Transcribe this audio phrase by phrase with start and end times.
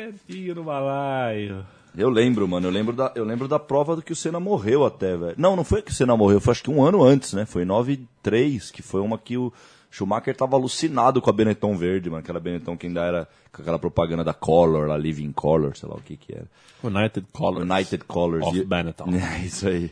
[0.00, 1.64] Certinho no balaio.
[1.96, 2.66] Eu lembro, mano.
[2.66, 5.34] Eu lembro da, eu lembro da prova do que o Senna morreu até, velho.
[5.38, 6.38] Não, não foi que o Senna morreu.
[6.38, 7.46] Foi acho que um ano antes, né?
[7.46, 9.50] Foi 9-3, que foi uma que o
[9.90, 12.20] Schumacher tava alucinado com a Benetton verde, mano.
[12.20, 15.94] Aquela Benetton que ainda era com aquela propaganda da Color, lá, Living Color, sei lá
[15.94, 16.46] o que que era.
[16.84, 17.70] United Colors.
[17.70, 18.46] United Colors.
[18.46, 19.06] Of E- Benetton.
[19.16, 19.90] É, isso aí.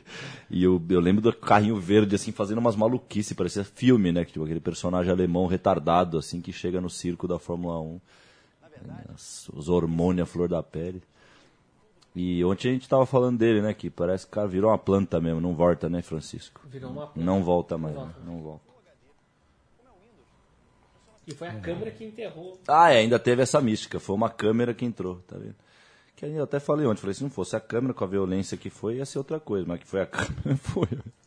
[0.50, 4.26] E eu, eu lembro do carrinho verde, assim, fazendo umas maluquices, parecia filme, né?
[4.26, 7.98] que, Tipo, aquele personagem alemão retardado, assim, que chega no circo da Fórmula 1.
[9.52, 11.02] Os hormônios à flor da pele.
[12.14, 13.74] E ontem a gente tava falando dele, né?
[13.74, 16.60] Que parece que o cara virou uma planta mesmo, não volta, né, Francisco?
[16.66, 18.12] Virou uma Não volta mais, Não né?
[18.12, 18.30] volta.
[18.30, 18.74] não volta.
[21.26, 22.60] E foi a câmera que enterrou.
[22.68, 23.98] Ah, é, ainda teve essa mística.
[23.98, 25.54] Foi uma câmera que entrou, tá vendo?
[26.14, 28.68] Que eu até falei ontem, falei, se não fosse a câmera com a violência que
[28.70, 30.86] foi, ia ser outra coisa, mas que foi a câmera, foi.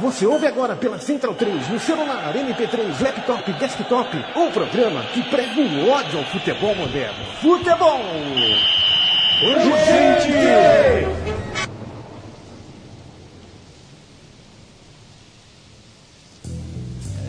[0.00, 5.58] Você ouve agora pela Central 3, no celular, MP3, laptop, desktop, um programa que prega
[5.58, 7.24] o ódio ao futebol moderno.
[7.40, 8.00] Futebol!
[9.42, 10.32] Urgente!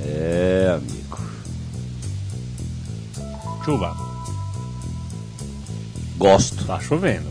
[0.05, 1.17] É, amigo.
[3.63, 3.95] Chuva.
[6.17, 6.65] Gosto.
[6.65, 7.29] Tá chovendo.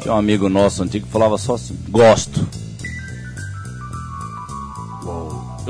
[0.00, 2.59] Tinha um amigo nosso antigo que falava só assim, gosto.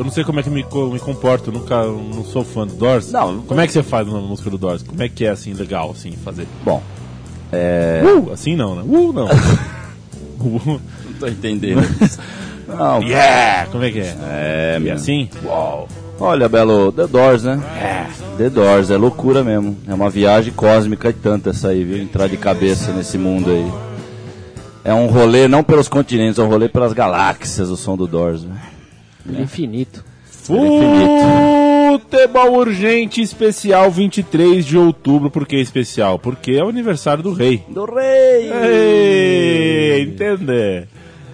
[0.00, 2.66] Eu não sei como é que me, me comporto, eu nunca eu não sou fã
[2.66, 3.12] do Doors.
[3.12, 4.82] Não, Como é que você faz uma música do Doors?
[4.82, 6.46] Como é que é assim, legal, assim, fazer?
[6.64, 6.82] Bom,
[7.52, 8.00] é.
[8.02, 8.82] Uh, assim não, né?
[8.82, 9.28] Uh, não.
[10.42, 11.82] Uh, Não tô entendendo.
[12.66, 13.66] Não, yeah!
[13.70, 14.16] Como é que é?
[14.22, 15.28] é, E assim?
[16.18, 17.60] Olha, Belo, The Doors, né?
[17.78, 18.06] É.
[18.38, 19.76] The Doors, é loucura mesmo.
[19.86, 22.02] É uma viagem cósmica e tanta essa aí, viu?
[22.02, 23.70] Entrar de cabeça nesse mundo aí.
[24.82, 28.46] É um rolê não pelos continentes, é um rolê pelas galáxias, o som do Doors.
[29.24, 29.32] Né?
[29.32, 30.04] Pelo infinito.
[31.90, 35.30] Futebol Urgente Especial 23 de outubro.
[35.30, 36.18] Por que especial?
[36.18, 37.62] Porque é o aniversário do rei.
[37.68, 38.50] Do rei!
[38.50, 40.88] Ei, entender.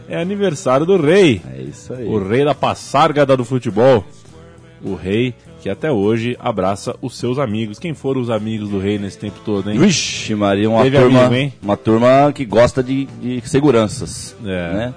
[0.08, 1.40] É aniversário do rei.
[1.56, 2.04] É isso aí.
[2.06, 4.04] O rei da passargada do futebol.
[4.82, 7.78] O rei que até hoje abraça os seus amigos.
[7.78, 9.78] Quem foram os amigos do rei nesse tempo todo, hein?
[9.78, 11.52] Vixe, Maria, uma Teve turma, amigo, hein?
[11.62, 14.72] uma turma que gosta de, de seguranças, É.
[14.74, 14.94] né?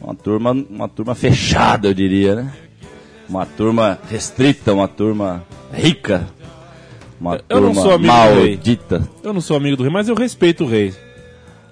[0.00, 2.52] Uma turma, uma turma fechada, eu diria, né?
[3.28, 6.26] Uma turma restrita, uma turma rica,
[7.20, 8.48] uma Eu não turma sou amigo do rei.
[8.54, 9.08] maldita.
[9.22, 10.88] Eu não sou amigo do rei, mas eu respeito o rei.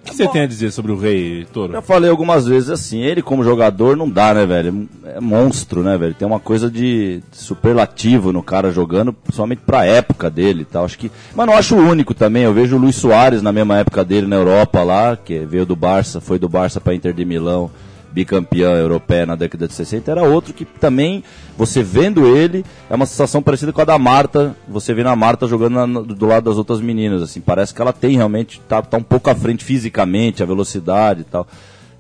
[0.01, 1.73] O que você tem a dizer sobre o rei, Toro?
[1.73, 4.89] Já falei algumas vezes assim, ele como jogador não dá, né, velho?
[5.05, 6.15] É monstro, né, velho?
[6.15, 10.85] Tem uma coisa de superlativo no cara jogando, principalmente pra época dele e tal.
[10.87, 11.11] Acho que.
[11.35, 12.45] Mas não acho o único também.
[12.45, 15.77] Eu vejo o Luiz Soares na mesma época dele na Europa lá, que veio do
[15.77, 17.71] Barça, foi do Barça pra Inter de Milão,
[18.13, 20.11] bicampeão europeia na década de 60.
[20.11, 21.23] Era outro que também,
[21.57, 24.57] você vendo ele, é uma sensação parecida com a da Marta.
[24.69, 27.41] Você vê a Marta jogando na- do lado das outras meninas, assim.
[27.41, 31.25] Parece que ela tem realmente, tá, tá um pouco à frente fisicamente, a velocidade e
[31.25, 31.47] tal.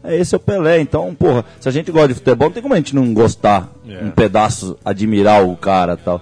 [0.02, 2.62] É, esse é o Pelé, então, porra, se a gente gosta de futebol, não tem
[2.62, 4.04] como a gente não gostar É.
[4.04, 6.20] um pedaço, admirar o cara tal.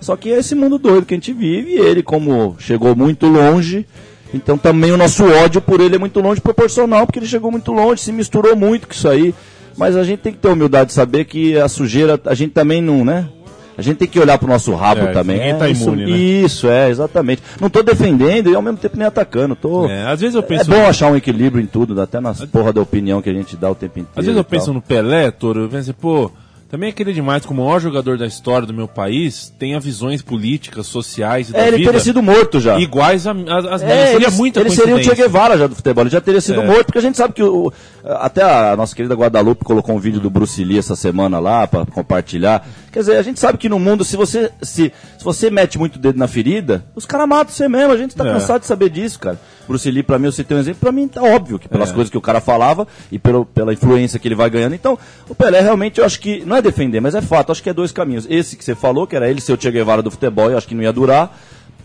[0.00, 3.26] Só que é esse mundo doido que a gente vive, e ele, como chegou muito
[3.26, 3.86] longe,
[4.34, 7.72] então também o nosso ódio por ele é muito longe proporcional, porque ele chegou muito
[7.72, 9.34] longe, se misturou muito com isso aí.
[9.76, 12.80] Mas a gente tem que ter humildade de saber que a sujeira, a gente também
[12.80, 13.28] não, né?
[13.76, 15.36] A gente tem que olhar pro nosso rabo É, também.
[15.36, 16.16] ninguém É, tá isso, imune, né?
[16.16, 17.42] Isso, é, exatamente.
[17.60, 19.56] Não tô defendendo e ao mesmo tempo nem atacando.
[19.56, 19.86] Tô...
[19.88, 20.70] É, às vezes eu É penso.
[20.70, 23.68] bom achar um equilíbrio em tudo, até nas porra da opinião que a gente dá
[23.68, 24.12] o tempo inteiro.
[24.14, 26.30] Às vezes eu penso no Pelé, Toro, eu penso, assim, pô,
[26.74, 30.20] também é aquele demais, como o maior jogador da história do meu país, tenha visões
[30.22, 32.80] políticas, sociais e da É, ele vida teria sido morto já.
[32.80, 33.64] iguais às minhas.
[33.82, 35.14] É, seria ele, muita ele seria o Che.
[35.14, 36.66] Guevara já do futebol, ele já teria sido É.
[36.66, 37.72] morto, porque a gente sabe que o,
[38.04, 41.86] até a nossa querida Guadalupe colocou um vídeo do Bruce Lee essa semana lá para
[41.86, 42.66] compartilhar.
[42.94, 45.96] Quer dizer, a gente sabe que no mundo, se você se, se você mete muito
[45.96, 48.32] o dedo na ferida, os caras matam você mesmo, a gente tá É.
[48.32, 49.36] cansado de saber disso, cara.
[49.66, 51.92] Bruce Lee, pra mim, eu citei um exemplo, pra mim tá óbvio que pelas É.
[51.92, 54.76] coisas que o cara falava e pelo, pela influência que ele vai ganhando.
[54.76, 54.96] Então,
[55.28, 57.74] o Pelé realmente, eu acho que, não é defender, mas é fato, acho que é
[57.74, 58.28] dois caminhos.
[58.30, 60.68] Esse que você falou, que era ele ser o Che Guevara do futebol, eu acho
[60.68, 61.36] que não ia durar,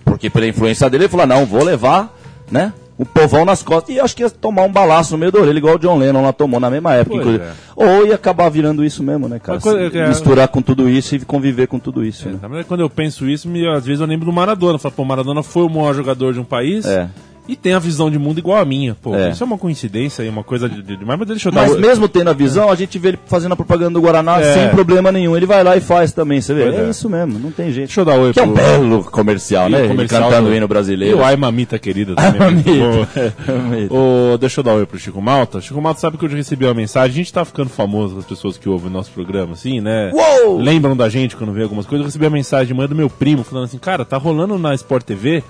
[0.06, 2.16] porque pela influência dele, ele falou, não, vou levar,
[2.52, 2.72] né?
[3.00, 3.96] Um povão nas costas.
[3.96, 6.22] E acho que ia tomar um balaço no meio da orelha, igual o John Lennon
[6.22, 7.52] lá tomou na mesma época, é.
[7.76, 9.60] Ou ia acabar virando isso mesmo, né, cara?
[9.60, 12.38] Coisa é- Misturar com tudo isso e conviver com tudo isso, né?
[12.42, 14.78] Na verdade, quando eu penso isso, me- às vezes eu lembro do Maradona.
[14.78, 17.08] Falo, pô, Maradona foi o maior jogador de um país É.
[17.48, 18.96] e tem a visão de mundo igual a minha.
[19.02, 19.30] Pô, É.
[19.32, 21.76] isso é uma coincidência e uma coisa de, de, demais, mas deixa eu dar Mas
[21.76, 24.54] o- mesmo tendo a visão, a gente vê ele fazendo a propaganda do Guaraná É.
[24.54, 25.36] sem problema nenhum.
[25.36, 26.64] Ele vai lá e faz também, você vê?
[26.70, 26.90] É, é.
[26.90, 27.88] isso mesmo, não tem jeito.
[27.88, 29.78] Deixa eu dar oi Que é um pro- belo comercial, E né?
[29.78, 31.18] o Ele comercial cantando do- o hino E brasileiro.
[31.18, 32.40] o Ai Mamita querida também.
[32.42, 33.94] Ai, muito Mamita.
[33.94, 35.60] Ô, deixa eu dar oi pro Chico Malta.
[35.62, 37.10] Chico Malta sabe que eu já recebi uma mensagem.
[37.12, 40.12] A gente tá ficando famoso, as pessoas que ouvem o nosso programa, assim, né?
[40.14, 40.60] Uou!
[40.60, 42.04] Lembram da gente quando vê algumas coisas.
[42.04, 44.74] Eu recebi a mensagem de manhã do meu primo falando assim: Cara, tá rolando na
[44.76, 45.44] Sport TV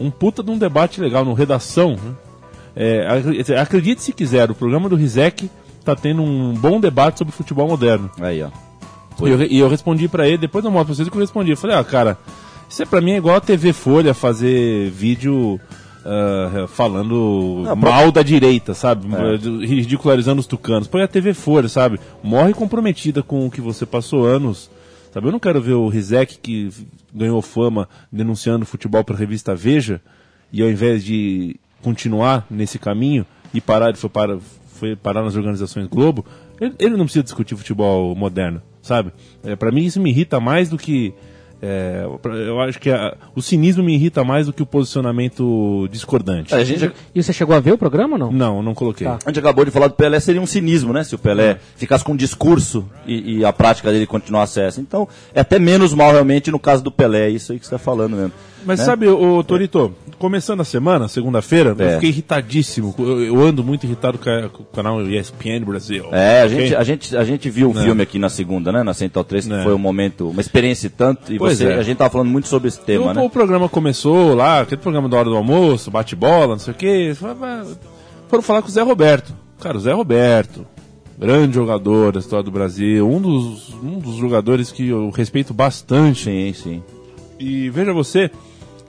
[0.00, 1.92] um puta de um debate legal no Redação.
[1.92, 2.12] né?
[2.76, 5.50] É, ac- acredite se quiser, o programa do Rizek
[5.84, 8.10] tá tendo um bom debate sobre futebol moderno.
[8.20, 8.48] Aí, ó.
[9.26, 11.20] E eu, e eu respondi pra ele, depois eu mostro pra vocês o que eu
[11.20, 11.50] respondi.
[11.50, 12.16] Eu falei, ah, cara,
[12.68, 15.58] isso é pra mim é igual a TV Folha fazer vídeo
[16.04, 19.08] ah, falando Não, mal da direita, sabe?
[19.66, 20.86] Ridicularizando os tucanos.
[20.86, 21.98] Põe a TV Folha, sabe?
[22.22, 24.70] Morre comprometida com o que você passou anos.
[25.12, 25.26] Sabe?
[25.26, 26.70] Eu não quero ver o Rizek que
[27.14, 30.00] ganhou fama denunciando futebol pra revista Veja
[30.52, 35.36] e ao invés de continuar nesse caminho e parar, ele foi, para, foi parar nas
[35.36, 36.24] organizações Globo,
[36.60, 39.12] ele, ele não precisa discutir futebol moderno, sabe?
[39.42, 41.14] É, para mim isso me irrita mais do que.
[41.60, 42.04] É,
[42.46, 46.54] eu acho que a- o cinismo me irrita mais do que o posicionamento discordante.
[46.54, 48.32] A gente, E você chegou a ver o programa ou não?
[48.32, 49.06] Não, não coloquei.
[49.06, 49.18] Tá.
[49.24, 51.02] a gente acabou de falar do Pelé, seria um cinismo, né?
[51.04, 54.80] Se o Pelé ficasse com um discurso e, e a prática dele continuasse essa.
[54.80, 57.74] Então, é até menos mal realmente no caso do Pelé, é isso aí que você
[57.74, 58.32] está falando mesmo.
[58.68, 58.84] Mas né?
[58.84, 61.94] sabe, o Torito, começando a semana, segunda-feira, eu É.
[61.94, 62.94] fiquei irritadíssimo.
[62.98, 66.04] Eu, eu ando muito irritado com, a- com o canal ESPN Brasil.
[66.12, 66.58] É, a ok?
[66.60, 67.82] gente, a gente, a gente viu o É.
[67.82, 68.82] filme aqui na segunda, né?
[68.82, 69.62] Na Central 3, que É.
[69.62, 71.32] foi um momento, uma experiência e tanto.
[71.32, 71.74] E Pois você, é.
[71.76, 73.22] a gente tava falando muito sobre esse tema, o, né?
[73.22, 77.12] o programa começou lá, aquele programa da hora do almoço, bate-bola, não sei o quê.
[78.28, 79.32] Foram falar com o Zé Roberto.
[79.60, 80.66] Cara, o Zé Roberto,
[81.18, 86.24] grande jogador da história do Brasil, um dos, um dos jogadores que eu respeito bastante.
[86.24, 86.82] Sim, sim.
[87.40, 88.30] E veja você,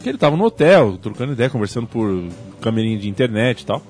[0.01, 2.23] que ele tava no hotel, trocando ideia, conversando por
[2.61, 3.81] camerinha de internet e tal.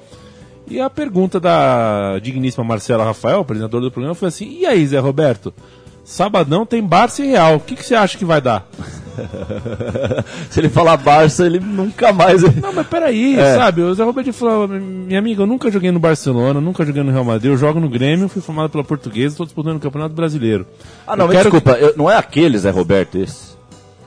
[0.68, 5.00] E a pergunta da digníssima Marcela Rafael, apresentadora do programa, foi assim: E aí, Zé
[5.00, 5.54] Roberto?
[6.04, 7.56] Sabadão tem Barça e Real.
[7.58, 8.68] O que, que você acha que vai dar?
[10.50, 12.42] Se ele falar Barça, ele nunca mais.
[12.56, 13.56] Não, mas peraí, É.
[13.56, 13.82] sabe?
[13.82, 17.24] O Zé Roberto falou: Minha amiga, eu nunca joguei no Barcelona, nunca joguei no Real
[17.24, 20.66] Madrid, eu jogo no Grêmio, fui formado pela Portuguesa, estou disputando o Campeonato Brasileiro.
[21.06, 23.49] Ah, não, Eu mas quero desculpa, eu- não é aquele Zé Roberto esse?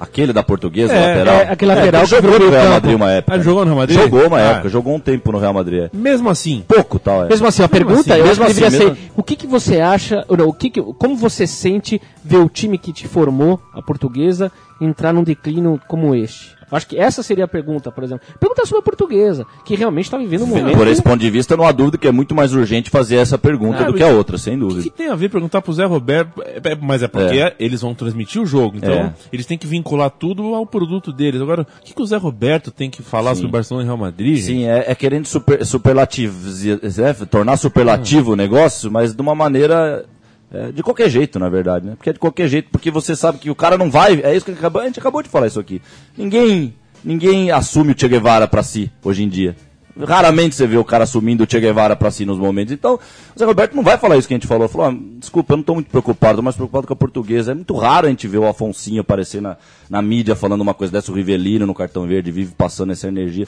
[0.03, 1.35] Aquele da portuguesa, É, lateral?
[1.37, 2.73] é, aquele lateral que que jogou no Real campo.
[2.75, 3.37] Madrid uma época.
[3.37, 3.99] Ah, jogou no Real Madrid?
[4.01, 4.41] Jogou uma Ah.
[4.41, 5.83] época, jogou um tempo no Real Madrid.
[5.85, 5.91] é.
[5.93, 7.29] Mesmo assim, Pouco tal, é.
[7.29, 9.37] Mesmo assim, a pergunta, assim, eu acho mesmo que deveria assim, ser, mesmo- o que,
[9.37, 13.07] que você acha, não, o que que, como você sente ver o time que te
[13.07, 14.51] formou, a portuguesa,
[14.81, 16.51] entrar num declínio como este?
[16.73, 18.27] Eu Acho que essa seria a pergunta, por exemplo.
[18.41, 20.75] Pergunta sobre a portuguesa, que realmente está vivendo um momento...
[20.77, 23.37] Por esse ponto de vista, não há dúvida que é muito mais urgente fazer essa
[23.37, 24.83] pergunta Ah, do que a outra, sem O que, dúvida.
[24.85, 26.43] que tem a ver perguntar pro Zé Roberto?
[26.43, 29.13] É, é, mas é porque eles vão transmitir o jogo, então É.
[29.31, 31.43] eles têm que vincular tudo ao produto deles.
[31.43, 34.39] Agora, o que, que o Zé Roberto tem que falar sobre Barcelona e Real Madrid?
[34.39, 40.05] Sim, é, é querendo super, superlativos, é, tornar superlativo o negócio, mas de uma maneira.
[40.53, 41.95] É, de qualquer jeito, na verdade, né?
[41.97, 44.21] Porque é de qualquer jeito, porque você sabe que o cara não vai.
[44.23, 45.81] É isso que a gente acabou de falar isso aqui.
[46.17, 49.57] Ninguém, ninguém assume o Che Guevara pra si hoje em dia.
[49.99, 52.73] Raramente você vê o cara assumindo o Che Guevara pra si nos momentos.
[52.73, 52.99] Então,
[53.35, 54.69] o Zé Roberto não vai falar isso que a gente falou.
[54.69, 57.53] Falou, ah, desculpa, eu não tô muito preocupado, tô mais preocupado com a portuguesa.
[57.53, 59.57] É muito raro a gente ver o Afonsinho aparecer na,
[59.89, 63.47] na mídia falando uma coisa dessa, o Rivelino no cartão verde, vive passando essa energia.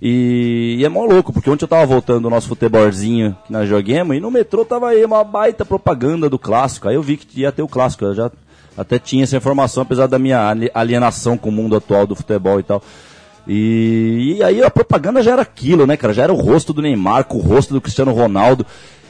[0.00, 3.68] E, e é mó louco, porque ontem eu tava voltando do nosso futebolzinho que nós
[3.68, 6.88] joguemos e no metrô tava aí uma baita propaganda do clássico.
[6.88, 8.30] Aí eu vi que ia ter o clássico, eu já
[8.76, 12.60] até tinha essa informação, apesar da minha ali- alienação com o mundo atual do futebol
[12.60, 12.82] e tal.
[13.48, 16.12] E, e aí a propaganda já era aquilo, né, cara?
[16.12, 18.66] Já era o rosto do Neymar com o rosto do Cristiano Ronaldo.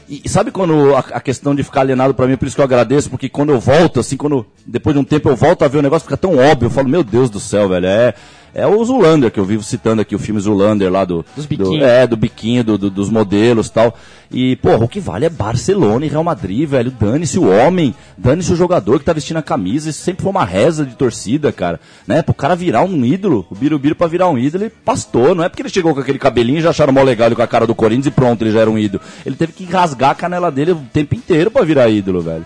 [0.07, 2.61] E, e sabe quando a, a questão de ficar alienado pra mim, por isso que
[2.61, 5.67] eu agradeço, porque quando eu volto, assim, quando depois de um tempo eu volto a
[5.67, 6.67] ver o negócio, fica tão óbvio.
[6.67, 8.13] Eu falo, meu Deus do céu, velho, é.
[8.53, 11.23] É o Zulander, que eu vivo citando aqui, o filme Zulander lá do.
[11.35, 13.95] Dos do- é, do biquinho, do- do- dos modelos e tal.
[14.31, 16.91] E, porra, o que vale é Barcelona e Real Madrid, velho.
[16.91, 19.89] Dane-se o homem, dane-se o jogador que tá vestindo a camisa.
[19.89, 21.79] Isso sempre foi uma reza de torcida, cara.
[22.07, 22.21] Né?
[22.21, 25.33] Pro cara virar um ídolo, o Birubiru pra virar um ídolo, ele pastou.
[25.35, 27.41] Não é porque ele chegou com aquele cabelinho e já acharam mó legal ele com
[27.41, 29.01] a cara do Corinthians e pronto, ele já era um ídolo.
[29.25, 32.45] Ele teve que rasgar a canela dele o tempo inteiro pra virar ídolo, velho.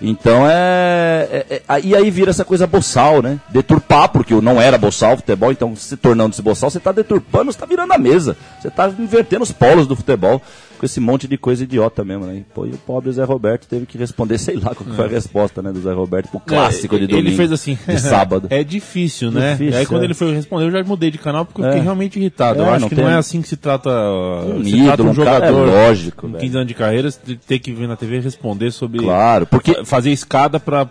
[0.00, 3.38] Então é, é- é- E aí vira essa coisa boçal, né?
[3.48, 7.66] Deturpar, porque não era boçal futebol, então se tornando-se boçal, você está deturpando, você está
[7.66, 8.36] virando a mesa.
[8.60, 10.42] Você está invertendo os polos do futebol.
[10.78, 12.36] Com esse monte de coisa idiota mesmo, né?
[12.36, 15.04] E, pô, e o pobre Zé Roberto teve que responder, sei lá qual que foi
[15.06, 17.28] a resposta, né, do Zé Roberto pro clássico É, de domingo.
[17.28, 17.78] Ele fez assim.
[17.86, 18.46] De sábado.
[18.56, 19.52] É difícil, né?
[19.52, 20.04] Difícil, Aí quando é.
[20.04, 21.68] ele foi responder, eu já mudei de canal porque eu É.
[21.70, 22.60] fiquei realmente irritado.
[22.60, 23.90] É, eu acho que tem- não é assim que se trata.
[23.90, 26.40] Um se trata ídolo, um cara- é lógico, com velho.
[26.40, 27.10] 15 anos de carreira,
[27.46, 28.98] ter que vir na TV responder sobre.
[29.00, 30.84] Claro, porque fa- Fazer escada pra,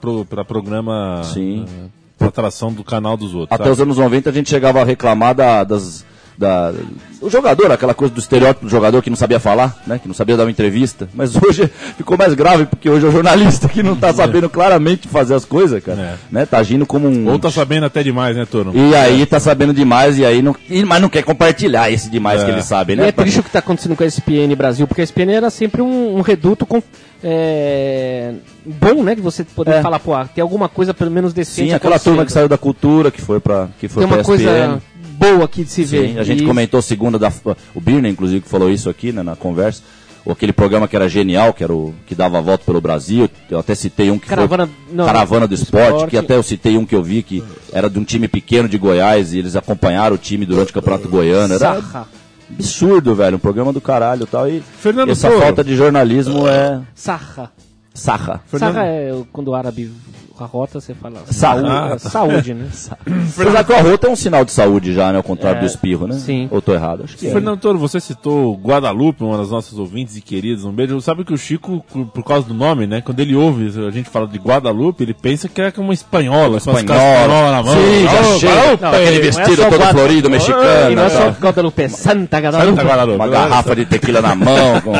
[0.00, 1.22] pro, pra programa.
[1.24, 1.64] Sim.
[1.68, 3.48] eh, Pra atração do canal dos outros.
[3.52, 3.70] até sabe?
[3.74, 6.04] os anos 90 a gente chegava a reclamar da- das.
[6.36, 6.72] Da,
[7.20, 10.00] o jogador, aquela coisa do estereótipo do jogador que não sabia falar, né?
[10.00, 11.08] Que não sabia dar uma entrevista.
[11.14, 15.06] Mas hoje ficou mais grave, porque hoje é o jornalista que não tá sabendo claramente
[15.06, 16.00] fazer as coisas, cara.
[16.00, 16.14] É.
[16.32, 16.44] Né?
[16.44, 17.28] Tá agindo como um.
[17.30, 18.72] Ou tá sabendo até demais, né, Toro?
[18.74, 20.56] E aí tá sabendo demais, e aí não.
[20.68, 22.44] e- mas não quer compartilhar esse demais É.
[22.46, 23.08] que ele sabe, E né?
[23.08, 25.82] é triste o que está acontecendo com a ESPN Brasil, porque a ESPN era sempre
[25.82, 26.82] um, um reduto com,
[27.22, 28.32] é,
[28.64, 29.14] bom, né?
[29.14, 29.82] De você poder É.
[29.82, 32.58] falar, pô, ah, tem alguma coisa pelo menos decente Sim, aquela turma que saiu da
[32.58, 33.68] cultura, que foi pra.
[33.78, 34.80] Que foi Tem uma pra coisa ESPN.
[35.32, 36.10] Boa aqui de se ver.
[36.12, 37.32] Sim, a gente E- comentou segunda da.
[37.74, 39.82] O Birner, inclusive, que falou isso aqui né, na conversa.
[40.26, 43.28] Ou aquele programa que era genial, que era o que dava a volta pelo Brasil.
[43.50, 44.74] Eu até citei um que Caravana- foi.
[44.94, 46.10] não, Caravana do esporte, esporte.
[46.10, 48.78] que até eu citei um que eu vi que era de um time pequeno de
[48.78, 51.52] Goiás e eles acompanharam o time durante o Campeonato Goiano.
[51.52, 52.08] Era Sarra.
[52.50, 53.36] absurdo, velho.
[53.36, 54.48] Um programa do caralho tal.
[54.48, 55.42] E Fernando essa Toro.
[55.42, 57.52] falta de jornalismo é Sarra.
[57.92, 58.40] sarra.
[58.46, 59.90] Fernando- Sarra é quando o árabe
[60.42, 62.66] arrota, você fala saúde, Ah, é saúde, né?
[63.38, 65.18] Apesar que o arroto é um sinal de saúde já, né?
[65.18, 66.14] Ao contrário É, do espirro, né?
[66.18, 66.48] sim.
[66.50, 67.02] Ou tô errado?
[67.04, 67.30] Acho que é.
[67.32, 71.00] Fernando Toro, você citou Guadalupe, uma das nossas ouvintes e queridas, um beijo.
[71.00, 73.00] Sabe que o Chico, por- causa do nome, né?
[73.00, 76.58] Quando ele ouve a gente fala de Guadalupe, ele pensa que é como uma espanhola,
[76.60, 77.12] com as Espanhola.
[77.20, 77.74] espanhola na mão.
[77.74, 78.52] Sim, já Ô, chega.
[78.54, 78.82] Guadalupe!
[78.82, 80.96] Não, aquele é vestido só todo Guada- florido, E mexicano.
[80.96, 81.36] não é só tá?
[81.40, 82.70] Guadalupe, é Santa Guadalupe.
[82.70, 83.16] Santa Guadalupe.
[83.16, 84.80] Uma garrafa de tequila na mão.
[84.82, 84.92] Com...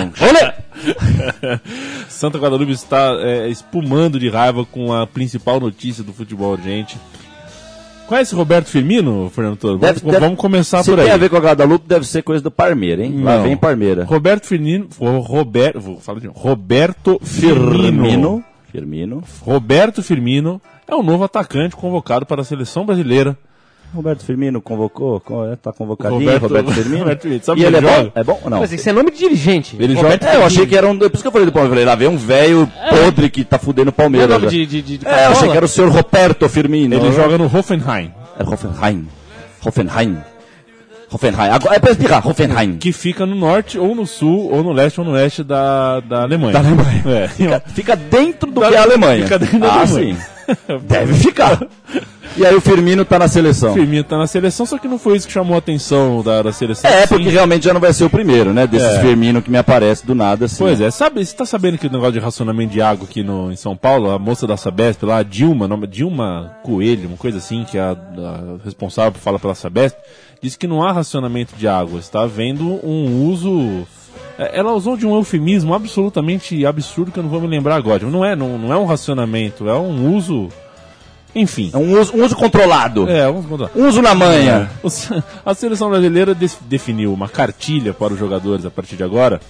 [2.09, 6.97] Santa Guadalupe está é, espumando de raiva com a principal notícia do futebol urgente.
[8.07, 9.79] Conhece Roberto Firmino, Fernando Toro?
[9.79, 11.07] Vamos, Deve- deve- vamos começar Se por aí.
[11.07, 13.23] tem a ver com a Guadalupe, deve ser coisa do Parmeira, hein?
[13.23, 13.45] Lá Não.
[13.45, 14.05] vem Parmeira.
[14.05, 16.39] Roberto Firmino, Ro- Roberto, vou falar de novo.
[16.39, 17.71] Roberto Firmino.
[17.73, 18.45] Firmino.
[18.71, 19.25] Firmino.
[19.41, 23.39] Roberto Firmino é o novo atacante convocado para a seleção brasileira.
[23.95, 25.21] Roberto Firmino convocou?
[25.21, 26.99] Co- é, Tá convocadinho, Roberto- Roberto, Firmino.
[27.05, 27.43] Roberto Firmino.
[27.45, 28.13] Sabe e ele é onde bom?
[28.15, 28.61] É bom ou não?
[28.61, 29.77] Mas isso é nome de dirigente.
[29.79, 30.99] Ele Roberto joga- É, eu achei que era um.
[30.99, 31.71] Por isso que eu falei do Palmeiras.
[31.71, 34.29] Eu falei, lá vem um velho podre que tá fudendo o Não é Palmeiras.
[34.39, 36.95] nome de, de, de, de É, eu achei que era o senhor Roberto Firmino.
[36.95, 39.07] Ele joga no Hoffenheim, É Hoffenheim.
[39.65, 40.19] Hoffenheim.
[41.11, 41.51] Hoffenheim.
[41.51, 42.27] Agora, é pra explicar.
[42.27, 42.77] Hoffenheim.
[42.77, 46.23] que fica no norte, ou no sul, ou no leste, ou no oeste da, da
[46.23, 46.53] Alemanha.
[46.53, 47.03] Da Alemanha.
[47.07, 47.29] É.
[47.29, 49.23] Fica, fica dentro do Da- que é a Alemanha.
[49.23, 50.15] fica dentro da ah, Alemanha.
[50.15, 50.21] sim.
[50.83, 51.67] Deve ficar.
[52.37, 53.75] E aí o Firmino tá na seleção.
[53.75, 56.53] Firmino tá na seleção, só que não foi isso que chamou a atenção da, da
[56.53, 56.91] seleção.
[56.91, 57.15] É, Sim.
[57.15, 58.67] porque realmente já não vai ser o primeiro, né?
[58.67, 59.01] Desses É.
[59.01, 60.59] Firmino que me aparece do nada, assim.
[60.59, 63.53] Pois é, sabe, você tá sabendo que o negócio de racionamento de água aqui no,
[63.53, 67.39] em São Paulo, a moça da Sabesp lá, a Dilma, nome, Dilma Coelho, uma coisa
[67.39, 69.97] assim, que é a, a responsável por falar pela Sabesp,
[70.43, 73.87] disse que não há racionamento de água, está havendo um uso...
[74.39, 78.05] é, Ela usou de um eufemismo absolutamente absurdo que eu não vou me lembrar agora.
[78.07, 80.49] Não é, não, não é um racionamento, é um uso...
[81.37, 81.71] Enfim.
[81.75, 83.09] É um uso, um uso controlado.
[83.11, 83.69] É, vamos contar.
[83.75, 84.71] Um uso na manha.
[84.89, 85.13] Se-
[85.45, 89.41] A seleção brasileira definiu uma cartilha para os jogadores a partir de agora,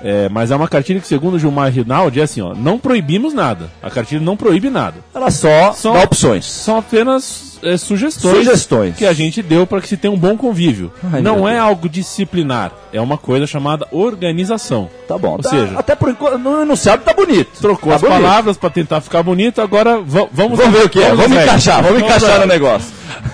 [0.00, 3.34] é, mas é uma cartilha que, segundo o Gilmar Rinaldi, é assim, ó, não proibimos
[3.34, 3.68] nada.
[3.82, 4.98] A cartilha não proíbe nada.
[5.12, 6.44] Ela só, Só- dá opções.
[6.44, 8.96] São apenas é, sugestões, Sugestões.
[8.96, 10.92] que a gente deu para que se tenha um bom convívio.
[11.12, 14.88] Ai, não é algo disciplinar, é uma coisa chamada organização.
[15.08, 15.32] Tá bom.
[15.32, 17.50] Ou Tá- seja, até por enquanto, no enunciado tá bonito.
[17.60, 18.20] trocou Tá as bonito.
[18.22, 20.58] palavras para tentar ficar bonito, agora va- vamos...
[20.58, 21.14] Vamos ver o que é.
[21.14, 22.38] Vamos encaixar, vamos encaixar lá.
[22.40, 22.92] no negócio.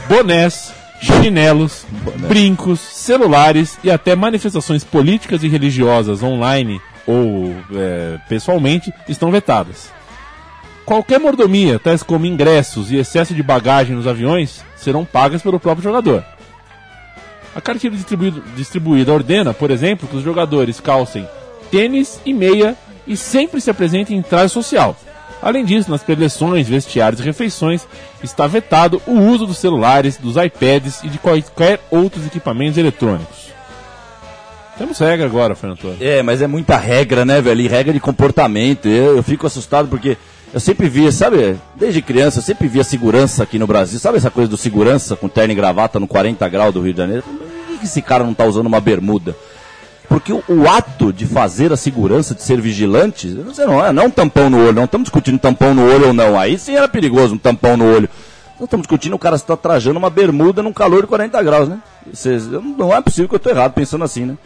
[0.09, 1.85] bonés, chinelos,
[2.29, 9.91] brincos, celulares e até manifestações políticas e religiosas online ou é, pessoalmente estão vetadas.
[10.91, 15.85] Qualquer mordomia, tais como ingressos e excesso de bagagem nos aviões, serão pagas pelo próprio
[15.85, 16.25] jogador.
[17.55, 17.97] A cartilha
[18.57, 21.29] distribuída ordena, por exemplo, que os jogadores calcem
[21.71, 24.97] tênis e meia e sempre se apresentem em traje social.
[25.41, 27.87] Além disso, nas preleções, vestiários e refeições,
[28.21, 33.51] está vetado o uso dos celulares, dos iPads e de quaisquer outros equipamentos eletrônicos.
[34.77, 35.95] Temos regra agora, Fernando.
[36.01, 37.61] É, mas é muita regra, né, velho?
[37.61, 38.89] E regra de comportamento.
[38.89, 40.17] Eu, eu fico assustado porque
[40.53, 43.99] eu sempre via, sabe, desde criança, eu sempre via segurança aqui no Brasil.
[43.99, 46.99] Sabe essa coisa do segurança com terno e gravata no 40 graus do Rio de
[46.99, 47.23] Janeiro?
[47.23, 49.37] Por que esse cara não tá usando uma bermuda?
[50.09, 53.93] Porque o, o ato de fazer a segurança, de ser vigilante, não, sei, não, é,
[53.93, 56.37] não é um tampão no olho, não estamos discutindo tampão no olho ou não.
[56.37, 58.09] Aí sim era perigoso um tampão no olho.
[58.59, 61.79] Nós estamos discutindo o cara está trajando uma bermuda num calor de 40 graus, né?
[62.77, 64.37] Não é possível que eu estou errado pensando assim, né?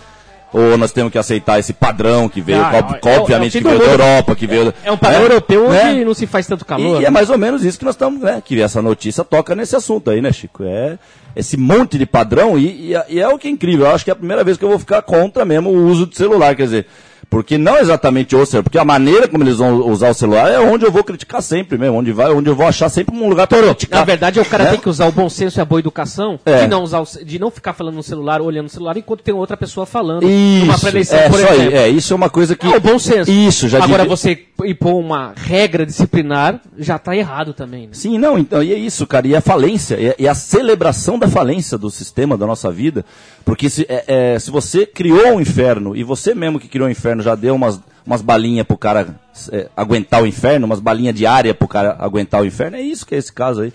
[0.57, 3.61] Ou nós temos que aceitar esse padrão que veio, Ah, ob- é- é- obviamente, é
[3.61, 3.85] que veio da.
[3.87, 4.73] Europa, que veio...
[4.85, 5.27] É um padrão né?
[5.27, 6.05] europeu onde Né?
[6.05, 7.01] não se faz tanto calor.
[7.01, 8.41] E, e é mais ou menos isso que nós estamos, né?
[8.45, 10.63] Que essa notícia toca nesse assunto aí, né, Chico?
[10.63, 10.97] É
[11.35, 13.87] esse monte de padrão e, e- e é o que é incrível.
[13.87, 16.07] Eu acho que é a primeira vez que eu vou ficar contra mesmo o uso
[16.07, 16.87] do celular, quer dizer.
[17.29, 20.59] Porque não exatamente o celular, porque a maneira como eles vão usar o celular é
[20.61, 23.47] onde eu vou criticar sempre mesmo, onde, vai, onde eu vou achar sempre um lugar
[23.47, 24.01] para criticar.
[24.01, 24.71] Na verdade, o cara né?
[24.71, 26.63] tem que usar o bom senso e a boa educação É.
[26.63, 29.35] de, não usar o de não ficar falando no celular, olhando no celular, enquanto tem
[29.35, 30.29] outra pessoa falando.
[30.29, 31.77] Isso, é, por exemplo.
[31.77, 32.67] é, isso é uma coisa que...
[32.67, 33.31] É o bom senso.
[33.31, 37.89] Isso, já Agora, você impor uma regra disciplinar já tá errado também, né?
[37.93, 41.19] Sim, não, então, e é isso, cara, e a falência, e a, e a celebração
[41.19, 43.05] da falência do sistema da nossa vida,
[43.45, 46.91] porque se, é, é, se você criou o inferno, e você mesmo que criou o
[46.91, 49.15] inferno já deu umas, umas balinhas pro cara
[49.53, 53.15] é, aguentar o inferno, umas balinhas diárias pro cara aguentar o inferno, é isso que
[53.15, 53.73] é esse caso aí.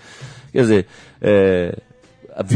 [0.52, 0.86] Quer dizer,
[1.22, 1.76] é,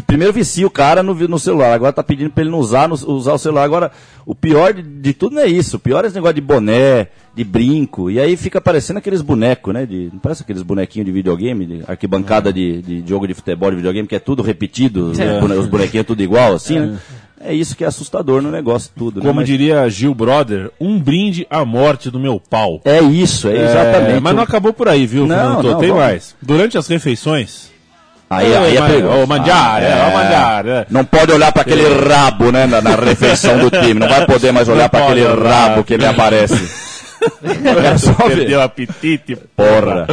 [0.07, 2.95] primeiro vicia o cara no, no celular, agora tá pedindo pra ele não usar, no-
[2.95, 3.64] usar o celular.
[3.64, 3.93] Agora,
[4.26, 5.76] o pior de, de tudo não é isso.
[5.76, 8.11] O pior é esse negócio de boné, de brinco.
[8.11, 9.85] E aí fica parecendo aqueles bonecos, né?
[9.85, 13.76] De, não parece aqueles bonequinhos de videogame, de arquibancada de, de jogo de futebol de
[13.76, 15.43] videogame, que é tudo repetido, É.
[15.59, 16.99] os bonequinhos tudo igual, assim, né?
[17.47, 19.27] É isso que é assustador no negócio tudo, né?
[19.27, 22.81] Como Mas diria Gil Brother, um brinde à morte do meu pau.
[22.85, 24.17] É isso, é exatamente.
[24.17, 26.05] É, mas não acabou por aí, viu, Não, não, Tem vamos.
[26.05, 26.35] mais.
[26.41, 27.71] Durante as refeições.
[28.31, 29.23] Aí, aí é Ô, perigoso.
[29.23, 30.87] Ô, Mandiar, é, Ah, ô, Mandiar, é.
[30.89, 33.95] Não pode olhar para aquele rabo, né, na, na refeição do time.
[34.01, 36.55] Não vai poder mais olhar para aquele rabo que me aparece.
[37.43, 38.37] É só ver.
[38.37, 39.37] Perdeu o apetite.
[39.57, 40.07] Porra.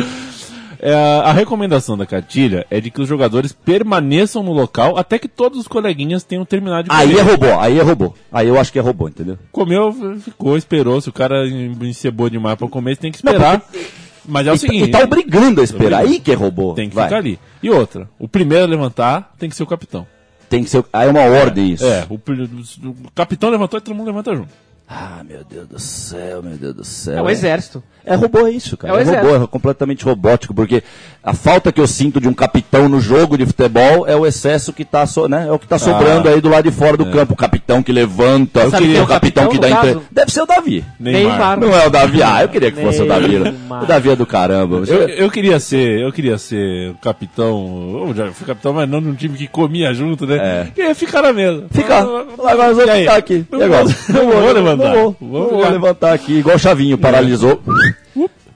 [0.83, 5.27] É, a recomendação da cartilha é de que os jogadores permaneçam no local até que
[5.27, 7.01] todos os coleguinhas tenham terminado de comer.
[7.03, 8.13] Aí é robô, aí é robô.
[8.31, 9.37] Aí eu acho que é robô, entendeu?
[9.51, 10.99] Comeu, ficou, esperou.
[10.99, 13.61] Se o cara encebou demais pra comer, você tem que esperar.
[14.25, 15.99] Mas é o e, seguinte, e tá obrigando a esperar.
[16.01, 16.13] Obrigando.
[16.15, 16.73] Aí que é robô.
[16.73, 17.05] tem que Vai.
[17.05, 17.39] ficar ali.
[17.61, 20.07] E outra, o primeiro a levantar tem que ser o capitão.
[20.49, 20.83] Tem que ser.
[20.91, 21.85] Aí é uma ordem isso.
[21.85, 24.49] É, o, pri- o capitão levantou e todo mundo levanta junto.
[24.93, 27.19] Ah, meu Deus do céu, meu Deus do céu.
[27.19, 27.81] É o exército.
[28.03, 28.93] É robô é isso, cara.
[28.93, 30.83] É o É, robô, é completamente robótico, porque
[31.23, 34.73] a falta que eu sinto de um capitão no jogo de futebol é o excesso
[34.73, 37.05] que tá, so, né, é o que tá sobrando aí do lado de fora do
[37.05, 37.33] campo.
[37.33, 40.01] O capitão que levanta, Sabe quem é o capitão, capitão, que dá entre...
[40.11, 40.83] Deve ser o Davi.
[40.99, 41.57] Neymar.
[41.59, 42.21] Não é o Davi.
[42.23, 43.37] Ah, eu queria que fosse o Davi.
[43.39, 43.51] né?
[43.51, 43.83] Neymar.
[43.83, 44.77] O Davi é do caramba.
[44.87, 49.01] Eu, eu queria ser, eu queria ser o capitão, eu já fui capitão, mas não
[49.01, 50.35] de um time que comia junto, né?
[50.37, 50.67] É.
[50.73, 51.65] Queria ficar na mesa.
[51.71, 51.99] Fica.
[51.99, 52.25] Agora
[52.73, 53.45] nós E vamos ficar aqui.
[53.51, 53.83] Não E agora?
[53.85, 54.53] vou- não vou
[54.83, 56.33] Não vou, Vou vou levantar aqui.
[56.39, 57.61] Igual o Chavinho, paralisou.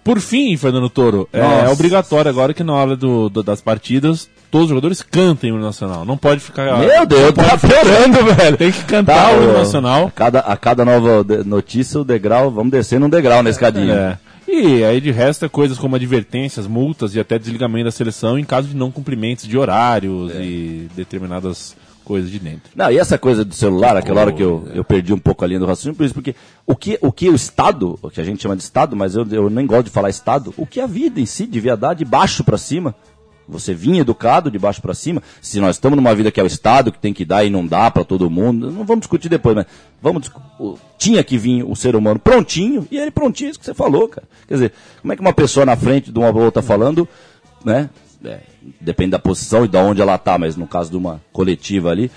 [0.03, 1.71] Por fim, Fernando Toro, é Nossa.
[1.71, 5.63] obrigatório agora que na hora do, do- das partidas, todos os jogadores cantem o hino
[5.65, 6.05] nacional.
[6.05, 6.77] Não pode ficar.
[6.77, 8.55] Meu Deus, tá piorando, velho.
[8.55, 10.05] Tem que cantar o hino nacional.
[10.05, 14.19] A cada, a cada nova notícia, o degrau, vamos descer num degrau na escadinha.
[14.47, 14.51] É.
[14.51, 18.43] E aí de resto é coisas como advertências, multas e até desligamento da seleção em
[18.45, 20.39] caso de não cumprimentos de horários É.
[20.39, 22.71] e determinadas coisas de dentro.
[22.75, 25.47] Não, e essa coisa do celular, aquela hora que eu, eu perdi um pouco a
[25.47, 28.23] linha do raciocínio, por isso, porque o que, o que o Estado, o que a
[28.23, 30.85] gente chama de Estado, mas eu, eu nem gosto de falar Estado, o que a
[30.85, 32.95] vida em si devia dar de baixo para cima.
[33.47, 35.21] Você vinha educado de baixo para cima.
[35.39, 37.65] Se nós estamos numa vida que é o Estado, que tem que dar e não
[37.65, 39.65] dá para todo mundo, não vamos discutir depois, mas
[40.01, 40.31] vamos
[40.97, 44.27] tinha que vir o ser humano prontinho, e ele prontinho, isso que você falou, cara.
[44.47, 47.07] Quer dizer, como é que uma pessoa na frente de uma outra falando,
[47.63, 47.89] né?
[48.25, 48.41] É,
[48.81, 52.09] depende da posição e de onde ela tá, mas no caso de uma coletiva ali,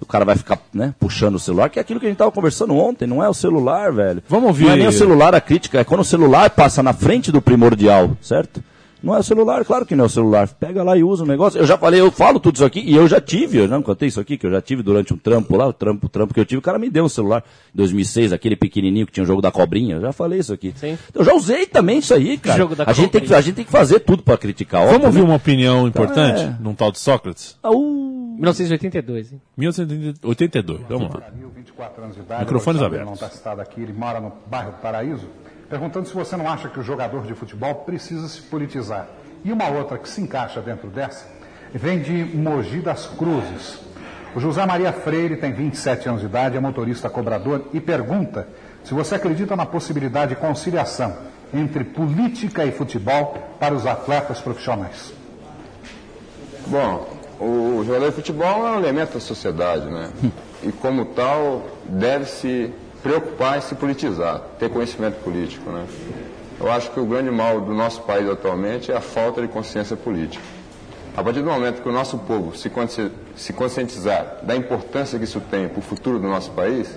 [0.00, 2.30] o cara vai ficar, né, puxando o celular, que é aquilo que a gente tava
[2.30, 4.22] conversando ontem, não é o celular, velho.
[4.28, 6.92] Vamos ouvir- Não é nem o celular a crítica, é quando o celular passa na
[6.92, 8.62] frente do primordial, certo?
[9.02, 10.48] Não é o celular, claro que não é o celular.
[10.48, 11.58] Pega lá e usa o negócio.
[11.58, 14.08] Eu já falei, eu falo tudo isso aqui, e eu já tive, eu não contei
[14.08, 16.40] isso aqui, que eu já tive durante um trampo lá, o trampo, o trampo que
[16.40, 19.26] eu tive, o cara me deu um celular em 2006, aquele pequenininho que tinha o
[19.26, 20.72] jogo da cobrinha, eu já falei isso aqui.
[20.76, 20.98] Sim.
[21.14, 22.56] Eu já usei também isso aí, cara.
[22.58, 23.38] Jogo da a, gente tem que, cobrinha.
[23.38, 25.24] a gente tem que fazer tudo pra criticar, óbvio, Vamos ouvir né?
[25.24, 26.56] uma opinião importante é.
[26.60, 27.56] num tal de Sócrates?
[27.62, 28.06] Ah, uh.
[28.36, 29.42] 1982, hein?
[29.56, 31.22] 1982, vamos lá.
[31.54, 32.40] 24 anos de idade.
[32.42, 33.06] Microfones abertos.
[33.06, 35.26] Não está citado aqui, ele mora no bairro do Paraíso.
[35.68, 39.08] Perguntando se você não acha que o jogador de futebol precisa se politizar.
[39.44, 41.26] E uma outra que se encaixa dentro dessa
[41.72, 43.80] vem de Mogi das Cruzes.
[44.34, 48.46] O José Maria Freire tem 27 anos de idade, é motorista cobrador e pergunta
[48.84, 51.16] se você acredita na possibilidade de conciliação
[51.52, 55.12] entre política e futebol para os atletas profissionais.
[56.66, 57.08] Bom,
[57.40, 60.10] o jogador de futebol é um elemento da sociedade, né?
[60.62, 65.86] E como tal, deve se preocupar em se politizar, ter conhecimento político, né?
[66.58, 69.94] Eu acho que o grande mal do nosso país atualmente é a falta de consciência
[69.96, 70.42] política.
[71.16, 75.24] A partir do momento que o nosso povo se consci- se conscientizar da importância que
[75.24, 76.88] isso tem para o futuro do nosso país,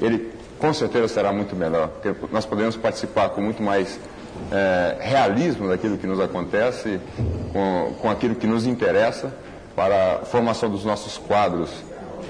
[0.00, 3.98] ele com certeza será muito melhor, porque nós podemos participar com muito mais
[4.50, 6.98] eh, realismo daquilo que nos acontece,
[7.52, 9.32] com, com aquilo que nos interessa,
[9.76, 11.70] para a formação dos nossos quadros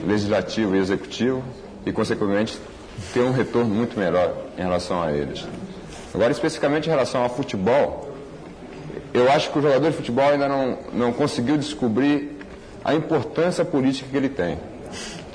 [0.07, 1.43] legislativo e executivo,
[1.87, 2.59] e, consequentemente,
[3.13, 5.47] ter um retorno muito melhor em relação a eles.
[6.15, 8.13] Agora, especificamente em relação ao futebol,
[9.13, 12.39] eu acho que o jogador de futebol ainda não, não conseguiu descobrir
[12.85, 14.59] a importância política que ele tem.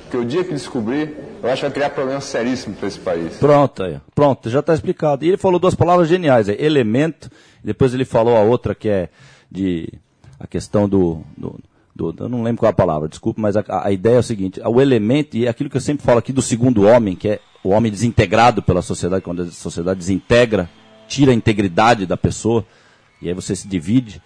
[0.03, 3.37] Porque o dia que descobrir, eu acho que vai criar problemas seríssimos para esse país.
[3.37, 3.99] Pronto, aí.
[4.15, 5.23] Pronto, já está explicado.
[5.23, 7.29] E ele falou duas palavras geniais, é elemento,
[7.63, 9.09] depois ele falou a outra que é
[9.51, 9.87] de
[10.39, 11.59] a questão do, do,
[11.99, 14.23] do eu não lembro qual é a palavra, desculpa, mas a, a ideia é o
[14.23, 17.27] seguinte, o elemento, e é aquilo que eu sempre falo aqui do segundo homem, que
[17.27, 20.69] é o homem desintegrado pela sociedade, quando a sociedade desintegra,
[21.07, 22.65] tira a integridade da pessoa,
[23.21, 24.21] e aí você se divide.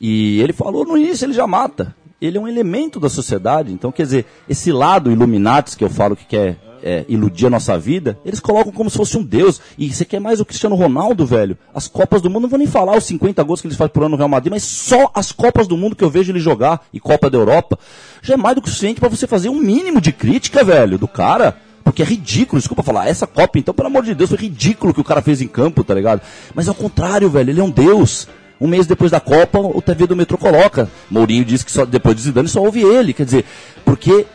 [0.00, 1.94] E ele falou no início, ele já mata.
[2.20, 3.72] Ele é um elemento da sociedade.
[3.72, 7.78] Então, quer dizer, esse lado Illuminatis que eu falo que quer é, iludir a nossa
[7.78, 9.60] vida, eles colocam como se fosse um Deus.
[9.78, 11.56] E você quer mais o Cristiano Ronaldo, velho?
[11.74, 14.02] As Copas do Mundo, não vou nem falar os 50 gols que eles fazem por
[14.02, 16.86] ano no Real Madrid, mas só as Copas do Mundo que eu vejo ele jogar,
[16.92, 17.78] e Copa da Europa,
[18.22, 21.08] já é mais do que suficiente para você fazer um mínimo de crítica, velho, do
[21.08, 21.56] cara.
[21.82, 24.94] Porque é ridículo, desculpa falar, essa Copa, então, pelo amor de Deus, foi ridículo o
[24.94, 26.20] que o cara fez em campo, tá ligado?
[26.54, 28.28] Mas ao contrário, velho, ele é um Deus.
[28.60, 30.90] Um mês depois da Copa, o TV do Metrô coloca.
[31.10, 33.14] Mourinho disse que só, depois de Zidane só ouve ele.
[33.14, 33.44] Quer dizer,
[33.86, 34.26] porque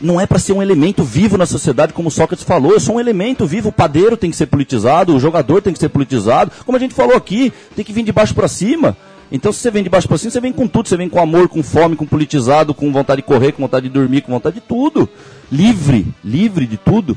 [0.00, 2.72] não é para ser um elemento vivo na sociedade, como Sócrates falou.
[2.72, 3.68] Eu sou um elemento vivo.
[3.68, 6.50] O padeiro tem que ser politizado, o jogador tem que ser politizado.
[6.64, 8.96] Como a gente falou aqui, tem que vir de baixo para cima.
[9.30, 10.88] Então, se você vem de baixo para cima, você vem com tudo.
[10.88, 13.92] Você vem com amor, com fome, com politizado, com vontade de correr, com vontade de
[13.92, 15.08] dormir, com vontade de tudo.
[15.50, 17.16] Livre, livre de tudo.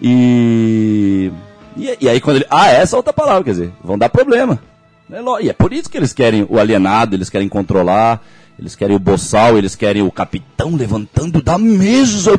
[0.00, 1.30] E,
[1.76, 2.46] e, e aí, quando ele.
[2.50, 4.60] Ah, essa é outra palavra, quer dizer, vão dar problema.
[5.40, 8.22] E é por isso que eles querem o alienado, eles querem controlar,
[8.58, 12.30] eles querem o boçal, eles querem o capitão levantando da mesa.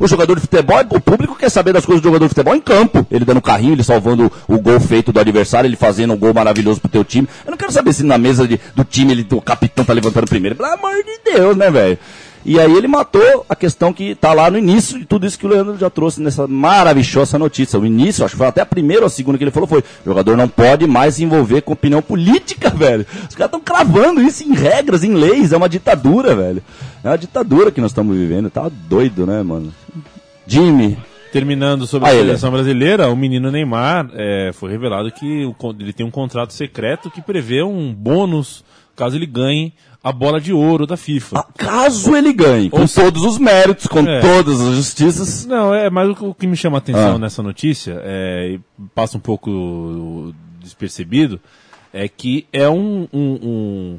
[0.00, 2.60] O jogador de futebol, o público quer saber das coisas do jogador de futebol em
[2.60, 3.06] campo.
[3.10, 6.80] Ele dando carrinho, ele salvando o gol feito do adversário, ele fazendo um gol maravilhoso
[6.80, 7.28] pro teu time.
[7.44, 10.26] Eu não quero saber se na mesa de, do time ele, o capitão tá levantando
[10.26, 10.56] primeiro.
[10.56, 11.98] Pelo amor de Deus, né, velho?
[12.48, 15.44] E aí ele matou a questão que está lá no início de tudo isso que
[15.44, 17.76] o Leandro já trouxe nessa maravilhosa notícia.
[17.76, 19.80] O início, acho que foi até a primeira ou a segunda que ele falou, foi:
[19.80, 23.04] o jogador não pode mais se envolver com opinião política, velho.
[23.28, 25.52] Os caras estão cravando isso em regras, em leis.
[25.52, 26.62] É uma ditadura, velho.
[27.02, 28.48] É uma ditadura que nós estamos vivendo.
[28.48, 29.74] Tá doido, né, mano?
[30.46, 30.96] Jimmy.
[31.32, 36.06] Terminando sobre a seleção brasileira, o menino Neymar é, foi revelado que o, ele tem
[36.06, 38.64] um contrato secreto que prevê um bônus
[38.96, 39.74] caso ele ganhe
[40.06, 41.40] a bola de ouro da FIFA.
[41.40, 44.20] Ah, caso ele ganhe, com Ou todos os méritos, com é.
[44.20, 45.44] todas as justiças.
[45.46, 47.18] Não, é, mas o, que me chama a atenção ah.
[47.18, 48.60] nessa notícia, é, e
[48.94, 51.40] passa um pouco despercebido,
[51.92, 53.98] é que é um, um, um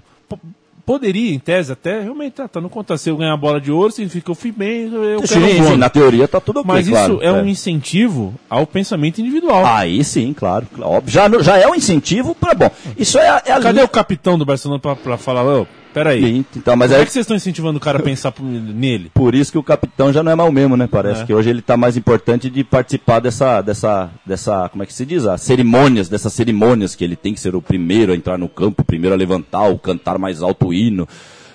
[0.86, 3.00] poderia, em tese, até realmente tá, tá no contrato.
[3.00, 5.68] Se eu ganhar a bola de ouro, significa que eu fui bem, eu sim, quero
[5.68, 9.20] sim, na teoria tá tudo ok, Mas claro, isso é, é, um incentivo ao pensamento
[9.20, 9.66] individual.
[9.66, 10.66] Aí sim, claro.
[11.06, 12.72] Já, já é um incentivo para bom.
[12.98, 16.46] Isso é, é Cadê o capitão do Barcelona para falar, oh, Peraí.
[16.56, 17.04] Então, mas Como é...
[17.04, 19.12] é que vocês estão incentivando o cara a pensar nele?
[19.14, 20.88] Por isso que o capitão já não é mal mesmo, né?
[20.90, 21.26] Parece é.
[21.26, 25.06] que hoje ele está mais importante de participar dessa, dessa, dessa, como é que se
[25.06, 25.26] diz?
[25.26, 28.82] As cerimônias, dessas cerimônias que ele tem que ser o primeiro a entrar no campo,
[28.82, 31.08] o primeiro a levantar, o cantar mais alto o hino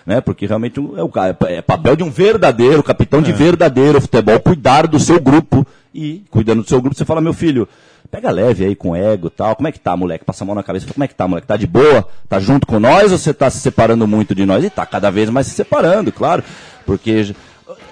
[0.04, 0.20] né?
[0.20, 1.10] Porque realmente é, o,
[1.46, 3.22] é papel de um verdadeiro, capitão é.
[3.22, 5.66] de verdadeiro futebol, cuidar do seu grupo.
[5.94, 7.68] E, cuidando do seu grupo, você fala, meu filho,
[8.12, 9.56] pega leve aí com ego e tal.
[9.56, 10.22] Como é que tá, moleque?
[10.22, 10.86] Passa a mão na cabeça.
[10.92, 11.46] Como é que tá, moleque?
[11.46, 12.06] Tá de boa?
[12.28, 14.62] Tá junto com nós ou você tá se separando muito de nós?
[14.62, 16.44] E tá cada vez mais se separando, claro.
[16.84, 17.34] Porque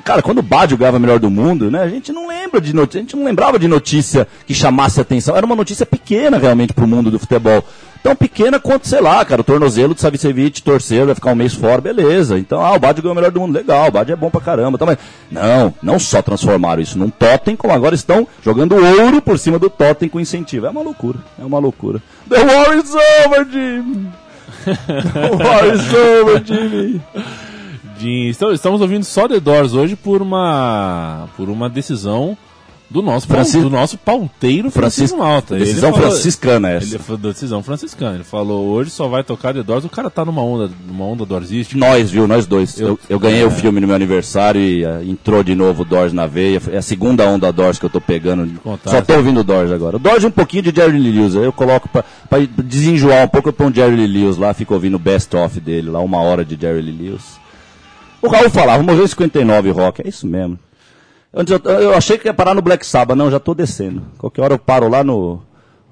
[0.05, 1.83] Cara, quando o Badio ganhava melhor do mundo, né?
[1.83, 5.37] A gente não lembra de notícia, a gente não lembrava de notícia que chamasse atenção.
[5.37, 7.65] Era uma notícia pequena realmente pro mundo do futebol.
[8.03, 11.53] Tão pequena quanto, sei lá, cara, o tornozelo do Savicevic torcer, vai ficar um mês
[11.53, 12.39] fora, beleza.
[12.39, 14.41] Então, ah, o Badio ganhou o melhor do mundo, legal, o Badio é bom pra
[14.41, 14.77] caramba.
[14.77, 14.99] Então, mas,
[15.31, 19.69] não, não só transformaram isso num totem, como agora estão jogando ouro por cima do
[19.69, 20.67] totem com incentivo.
[20.67, 22.03] É uma loucura, é uma loucura.
[22.29, 24.09] The war is over, Jimmy!
[24.65, 27.03] The war is over, Jimmy!
[28.55, 32.37] Estamos ouvindo só The Doors hoje por uma, por uma decisão
[32.91, 33.63] do nosso, Francis...
[33.63, 35.57] do nosso pauteiro Francisco, Malta.
[35.57, 36.87] Decisão falou, franciscana essa.
[36.87, 38.17] Ele foi decisão franciscana.
[38.17, 39.85] Ele falou, hoje só vai tocar The Doors.
[39.85, 41.79] O cara tá numa onda, numa onda Doorsística.
[41.79, 42.27] Nós, viu?
[42.27, 42.81] Nós dois.
[42.81, 43.47] Eu, eu, eu ganhei é...
[43.47, 46.61] o filme no meu aniversário e uh, entrou de novo Doors na veia.
[46.73, 48.61] É a segunda onda Doors que eu tô pegando.
[48.85, 49.97] Só tô ouvindo Doors agora.
[49.97, 51.35] O Doors um pouquinho de Jerry Lee Lewis.
[51.35, 54.97] Eu coloco pra, pra desenjoar um pouco, eu ponho Jerry Lee Lewis lá, fico ouvindo
[54.97, 57.39] o best of dele lá, uma hora de Jerry Lee Lewis.
[58.21, 60.03] O Raul falava, morreu em 59 rock.
[60.05, 60.59] É isso mesmo.
[61.33, 64.03] Antes eu, eu, achei que ia parar no Black Sabbath, não, já estou descendo.
[64.19, 65.43] Qualquer hora eu paro lá no.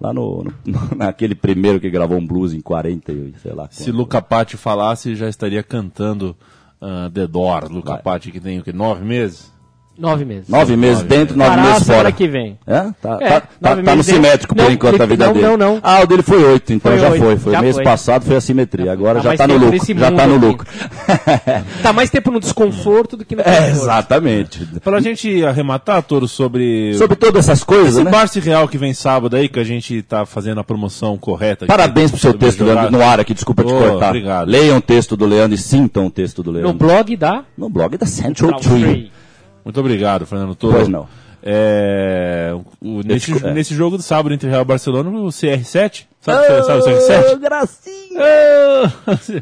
[0.01, 3.69] Lá no, no, naquele primeiro que gravou um blues em 40, sei lá.
[3.71, 6.37] Se Luca Patti falasse, já estaria cantando
[6.81, 7.71] uh, The Doors.
[7.71, 8.73] Luca Patti que tem o que?
[8.73, 9.53] Nove meses?
[9.99, 10.49] Nove meses.
[10.49, 12.13] Nove meses dentro, nove meses semana fora.
[12.13, 12.57] que vem.
[12.65, 12.83] É?
[13.03, 15.33] Tá, É, tá, tá, nove tá no simétrico por Não, enquanto ele- a vida não,
[15.33, 15.47] dele.
[15.47, 15.81] não, não.
[15.83, 17.37] Ah, o dele foi oito, então Foi já oito, foi.
[17.37, 17.85] Foi já mês foi.
[17.85, 18.93] passado, foi a simetria.
[18.93, 19.99] Agora Tá já mais tá no lucro.
[19.99, 20.67] Já tá no lucro.
[21.83, 24.67] Tá mais tempo no desconforto do que no é, exatamente.
[24.83, 26.95] Pra gente arrematar, Toro, sobre.
[26.95, 28.11] Sobre todas essas coisas, esse né?
[28.11, 31.65] Barça Real que vem sábado aí, que a gente tá fazendo a promoção correta.
[31.65, 34.09] aqui, Parabéns pro seu texto, Leandro, no ar aqui, desculpa te cortar.
[34.09, 34.49] obrigado.
[34.49, 36.75] Leiam o texto do Leandro e sintam o texto do No Leandro.
[36.79, 39.11] blog da No blog da Central Central Tree.
[39.65, 40.75] Muito obrigado, Fernando Toro.
[40.77, 41.09] Pois não.
[41.43, 46.05] É, o- nesse, te- nesse jogo do sábado entre Real e Barcelona, o CR7.
[46.21, 47.39] Sabe, sabe o CR7?
[47.39, 48.21] gracinha.
[48.21, 48.93] Ah!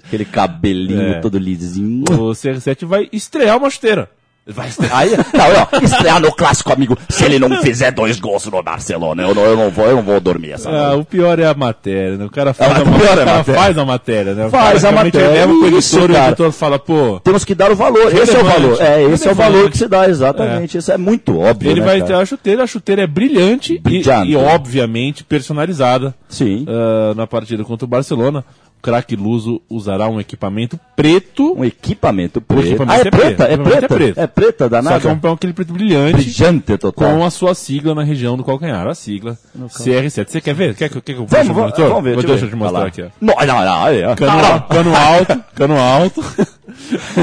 [0.07, 1.21] Aquele cabelinho É.
[1.21, 2.05] todo lisinho.
[2.11, 4.11] o CR7 vai estrear uma chuteira.
[4.49, 4.97] Vai estrear.
[4.97, 6.97] Aí, não, ó, estrear no clássico, amigo.
[7.09, 10.03] Se ele não fizer dois gols no Barcelona, eu não, eu não, vou, eu não
[10.05, 11.01] vou dormir essa Ah, noite.
[11.01, 12.25] o pior é a matéria, né?
[12.25, 13.45] O cara faz, Ah, a, o é a o matéria.
[13.45, 14.47] faz a matéria, né?
[14.47, 17.57] O Faz cara a matéria, leva isso, editor e o editor fala, pô, Temos que
[17.57, 18.15] dar o valor.
[18.15, 18.81] Esse é o valor.
[18.81, 20.79] É, esse é o valor que se dá, exatamente.
[20.79, 21.69] Isso é muito óbvio.
[21.73, 22.07] ele né, vai cara?
[22.09, 24.31] ter a chuteira, a chuteira é brilhante, e- Brilhante.
[24.31, 26.65] E, obviamente personalizada Sim.
[26.69, 28.45] ah, na partida contra o Barcelona.
[28.87, 32.67] O craque Luso usará um equipamento preto, Um equipamento preto.
[32.69, 33.45] equipamento ah, é é preto, preta?
[33.45, 33.85] É o preta?
[33.85, 34.21] é preto.
[34.21, 35.01] É preta, só danada?
[35.01, 36.93] que é um, aquele preto brilhante, Brilhante total.
[36.93, 40.29] com a sua sigla na região do calcanhar, a sigla CR7.
[40.31, 40.77] Você quer ver?
[40.77, 41.89] Quer que, quer que eu Vamos, o vamos, monitor?
[41.89, 42.15] vamos ver.
[42.15, 43.07] Vou- deixa eu te mostrar aqui, ó.
[43.21, 43.85] Não, não, não.
[43.87, 44.15] aí, ó.
[44.15, 46.25] Cano, cano alto, cano alto.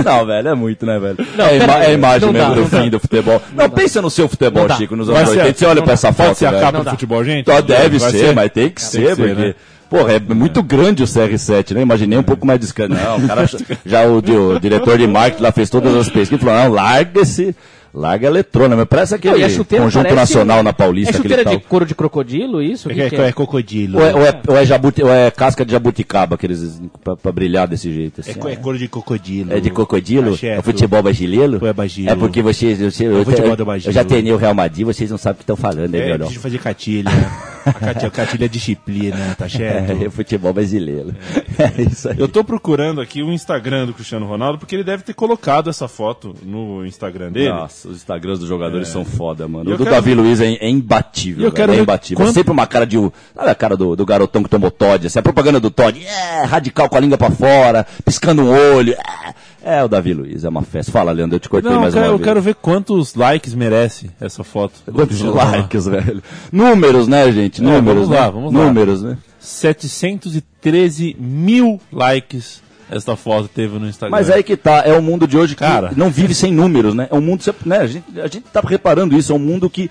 [0.04, 1.18] Não, velho, é muito, né, velho?
[1.38, 2.90] Não, é, a ima- é a imagem não mesmo dá, do não fim dá.
[2.90, 3.42] do futebol.
[3.56, 4.76] Não, pensa no seu futebol, Não.
[4.76, 5.58] Chico, nos anos ser- 80.
[5.60, 7.50] Você olha pra essa Pode foto, ser a capa Não do futebol, gente?
[7.50, 9.56] Só deve ser, mas tem que ser, Tem que ser, porque...
[9.94, 10.00] né?
[10.00, 11.82] Porra, é muito grande o CR7, né?
[11.82, 12.94] Imaginei um pouco mais discreto.
[12.94, 13.46] Não, o cara,
[13.86, 17.22] já o, o diretor de marketing lá fez todas as pesquisas e falou, não, larga
[17.22, 17.56] esse,
[17.94, 21.20] larga a eletrônica, mas parece Não, aquele a chuteira conjunto parece- nacional na Paulista, É
[21.20, 21.58] aquele chuteira tal.
[21.60, 22.90] de couro de crocodilo, isso?
[22.90, 23.32] Que É, que é, é?
[23.32, 24.00] cocodilo.
[24.00, 27.32] Ou é, ou, é, ou, é jabuti, ou é casca de jabuticaba, aqueles pra, pra
[27.32, 28.22] brilhar desse jeito.
[28.22, 29.54] Assim, É, cor de cocodilo.
[29.54, 30.38] É de crocodilo?
[30.42, 31.64] É o futebol brasileiro?
[31.68, 32.10] É bagilo?
[32.10, 32.80] É porque vocês.
[32.80, 35.44] você- eu, futebol eu- eu já treinei o Real Madrid, vocês não sabem o que
[35.44, 37.12] estão falando, É, né, meu preciso fazer catilha.
[37.66, 40.04] A é disciplina, tá certo?
[40.04, 41.14] É, futebol brasileiro.
[41.54, 42.16] É isso aí.
[42.18, 45.88] Eu tô procurando aqui o Instagram do Cristiano Ronaldo, porque ele deve ter colocado essa
[45.88, 47.50] foto no Instagram dele.
[47.50, 49.70] Nossa, os Instagrams dos jogadores são foda, mano.
[49.70, 51.44] E O eu do quero Davi Luiz é, é imbatível.
[51.46, 52.24] Eu velho, quero é ver imbatível.
[52.24, 52.98] É quanto- sempre uma cara de.
[53.36, 55.06] Sabe a cara do, do garotão que tomou Todd?
[55.06, 56.04] Essa é a propaganda do Todd.
[56.04, 58.94] É, radical com a língua pra fora, piscando um olho.
[58.94, 60.92] É, é o Davi Luiz, é uma festa.
[60.92, 62.28] Fala, Leandro, eu te cortei Não, eu mais quero, uma eu vez.
[62.28, 64.74] quero ver quantos likes merece essa foto.
[64.94, 66.22] Quantos likes, velho?
[66.52, 67.62] Números, né, gente?
[67.62, 68.32] É, Números, vamos lá, né?
[68.32, 68.66] vamos lá.
[68.66, 69.18] Números, né?
[69.40, 74.16] 713 mil likes essa foto teve no Instagram.
[74.16, 75.92] Mas aí que tá, é o mundo de hoje que Cara.
[75.96, 77.08] não vive sem números, né?
[77.10, 77.78] É um mundo, né?
[77.80, 79.90] A gente, a gente tá reparando isso, é um mundo que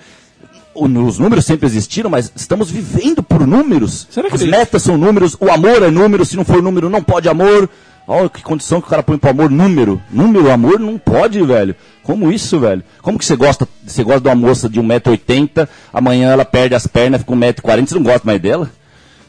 [0.73, 4.07] os números sempre existiram, mas estamos vivendo por números.
[4.09, 6.89] Será que As ele- metas são números, o amor é número, se não for número,
[6.89, 7.69] não pode amor.
[8.07, 10.01] Olha que condição que o cara põe pro amor, número.
[10.11, 11.73] Número, amor, não pode, velho.
[12.03, 12.83] Como isso, velho?
[13.01, 16.85] Como que você gosta, você gosta de uma moça de 1,80m, amanhã ela perde as
[16.85, 18.69] pernas, fica 1,40m, você não gosta mais dela?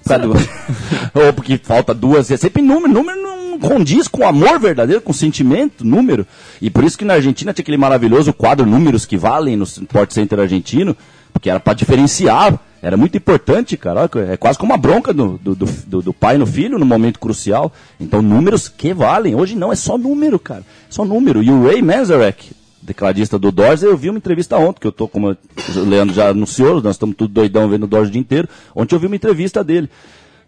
[0.04, 0.34] Do-
[1.26, 5.84] Ou porque falta duas, é sempre número, número não condiz com amor verdadeiro, com sentimento,
[5.86, 6.26] número.
[6.60, 10.10] E por isso que na Argentina tinha aquele maravilhoso quadro Números que Valem no Sport
[10.12, 10.96] Center argentino,
[11.32, 14.08] porque era para diferenciar, era muito importante, cara.
[14.30, 17.72] É quase como uma bronca do, do, do, do- pai no filho no momento crucial.
[17.98, 19.34] Então, números que valem.
[19.34, 20.62] Hoje não, é só número, cara.
[20.90, 21.42] Só número.
[21.42, 22.50] E o Ray Manzarek,
[22.86, 26.28] tecladista do Doors, eu vi uma entrevista ontem, que eu tô, como o Leandro já
[26.28, 28.46] anunciou, nós estamos tudo doidão vendo o Doors o dia inteiro.
[28.74, 29.88] Ontem eu vi uma entrevista dele,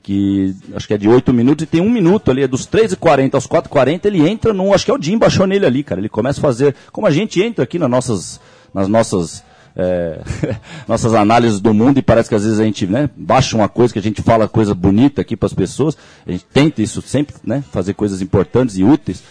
[0.03, 3.35] que acho que é de 8 minutos e tem um minuto ali, é dos 3h40
[3.35, 6.01] aos 4h40, ele entra num, acho que é o Jim baixou nele ali, cara.
[6.01, 8.41] Ele começa a fazer, como a gente entra aqui nas nossas,
[8.75, 9.43] nas nossas,
[9.77, 10.21] é,
[10.89, 13.93] nossas análises do mundo e parece que às vezes a gente, né, baixa uma coisa
[13.93, 17.35] que a gente fala coisa bonita aqui para as pessoas, a gente tenta isso sempre,
[17.45, 19.23] né, fazer coisas importantes e úteis.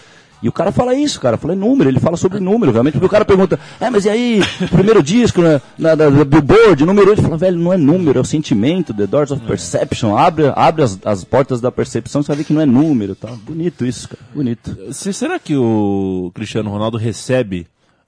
[0.43, 3.09] E o cara fala isso, cara, fala número, ele fala sobre número, realmente, porque o
[3.09, 7.19] cara pergunta, é, mas e aí, primeiro disco, né, na, na, na Billboard, número 8,
[7.19, 10.83] ele fala, velho, não é número, é o sentimento, The Doors of Perception, abre, abre
[10.83, 13.29] as, as portas da percepção, você vai ver que não é número, tá?
[13.43, 14.77] Bonito isso, cara, bonito.
[14.93, 17.65] Se- Será que o Cristiano Ronaldo recebe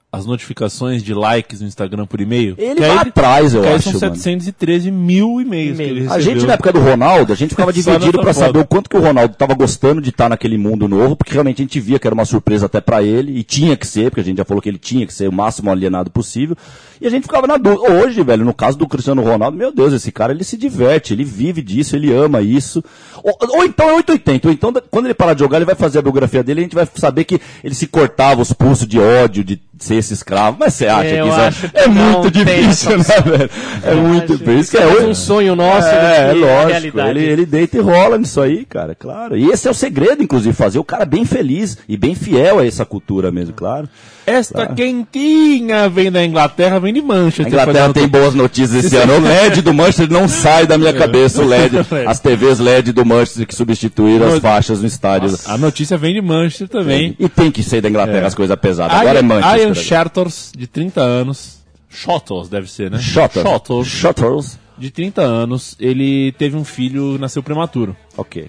[0.10, 2.56] as notificações de likes no Instagram por e-mail?
[2.58, 4.16] Ele Que vai aí- atrás, eu que aí acho, são mano.
[4.16, 6.14] 713 mil e-mails que ele recebeu.
[6.16, 8.34] A gente, na época do Ronaldo, a gente ficava dividido foto.
[8.34, 11.62] saber o quanto que o Ronaldo tava gostando de estar naquele mundo novo, porque realmente
[11.62, 14.22] a gente via que era uma surpresa até pra ele, e tinha que ser, porque
[14.22, 16.56] a gente já falou que ele tinha que ser o máximo alienado possível,
[17.00, 17.92] e a gente ficava na dúvida.
[17.92, 21.24] Hoje, velho, no caso do Cristiano Ronaldo, meu Deus, esse cara, ele se diverte, ele
[21.24, 22.84] vive disso, ele ama isso.
[23.24, 26.00] Ou, ou então é 880, ou então quando ele parar de jogar, ele vai fazer
[26.00, 29.00] a biografia dele, e a gente vai saber que ele se cortava os pulsos de
[29.00, 31.88] ódio, de, ser esse escravo, mas você acha Eu que isso acho é, que é
[31.88, 33.50] muito difícil, né, velho?
[33.84, 37.00] É Eu muito que é é um sonho nosso é, é lógico.
[37.00, 39.38] Ele, ele deita e rola nisso aí, cara, claro.
[39.38, 42.66] E esse é o segredo, inclusive, fazer o cara bem feliz e bem fiel a
[42.66, 43.88] essa cultura mesmo, claro.
[44.28, 47.46] Esta quentinha vem da Inglaterra, vem de Manchester.
[47.46, 49.14] A Inglaterra tem boas notícias esse ano.
[49.14, 51.78] O LED do Manchester não sai da minha cabeça, o LED.
[52.06, 55.34] As TVs LED do Manchester que substituíram as faixas no estádio.
[55.46, 57.16] A notícia vem de Manchester também.
[57.18, 58.98] E tem que ser da Inglaterra as coisas pesadas.
[58.98, 59.62] Agora é Manchester.
[59.62, 61.60] Ian Shators, de 30 anos.
[61.90, 63.00] Shottles, deve ser, né?
[63.00, 63.44] Shottles.
[63.46, 64.60] Shottles, Shottles.
[64.78, 65.76] de 30 anos.
[65.80, 67.96] Ele teve um filho, nasceu prematuro.
[68.18, 68.48] Ok.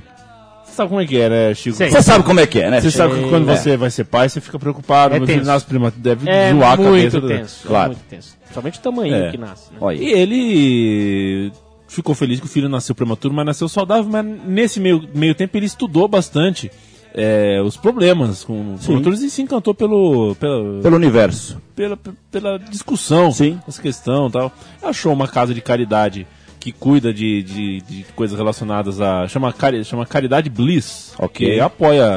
[0.78, 1.76] Você sabe como é que é, né, Chico?
[1.76, 2.80] Você sabe como é que é, né?
[2.80, 3.56] Você sabe que quando É.
[3.56, 5.14] você vai ser pai, você fica preocupado.
[5.14, 5.44] É tenso.
[5.46, 6.90] nasce prematuro, deve É zoar a cabeça.
[6.90, 7.60] muito do- tenso.
[7.64, 7.90] É Claro.
[7.90, 8.36] muito tenso.
[8.40, 9.30] Principalmente o tamanho É.
[9.30, 9.70] que nasce.
[9.72, 9.94] Né?
[9.96, 11.52] E ele
[11.88, 14.10] ficou feliz que o filho nasceu prematuro, mas nasceu saudável.
[14.10, 16.70] Mas nesse meio, meio tempo ele estudou bastante
[17.14, 21.60] é, os problemas com promotores e se encantou pelo, pela, Pelo universo.
[21.74, 21.98] pela,
[22.30, 23.58] pela discussão, Sim.
[23.66, 24.52] essa questão e tal.
[24.82, 26.26] Achou uma casa de caridade
[26.58, 29.26] que cuida de, de, de coisas relacionadas a.
[29.28, 31.46] chama, chama Caridade Bliss, Ok.
[31.46, 32.08] que apoia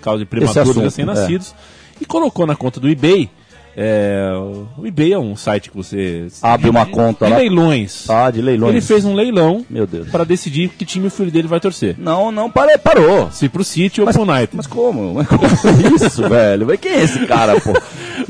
[0.00, 1.54] causa de prematuros recém-nascidos,
[2.00, 3.30] e colocou na conta do eBay.
[3.78, 4.32] É,
[4.78, 7.36] o eBay é um site que você Abre uma conta de lá.
[7.36, 8.08] leilões.
[8.08, 8.72] Ah, de leilões.
[8.72, 10.08] Ele fez um leilão Meu Deus.
[10.08, 11.94] para decidir que time o filho dele vai torcer.
[11.98, 13.30] Não, não, parei, parou.
[13.30, 14.48] Se pro City ou pro United.
[14.56, 15.12] Mas como?
[15.12, 16.66] Mas como isso, velho?
[16.66, 17.72] Mas quem é esse cara, pô?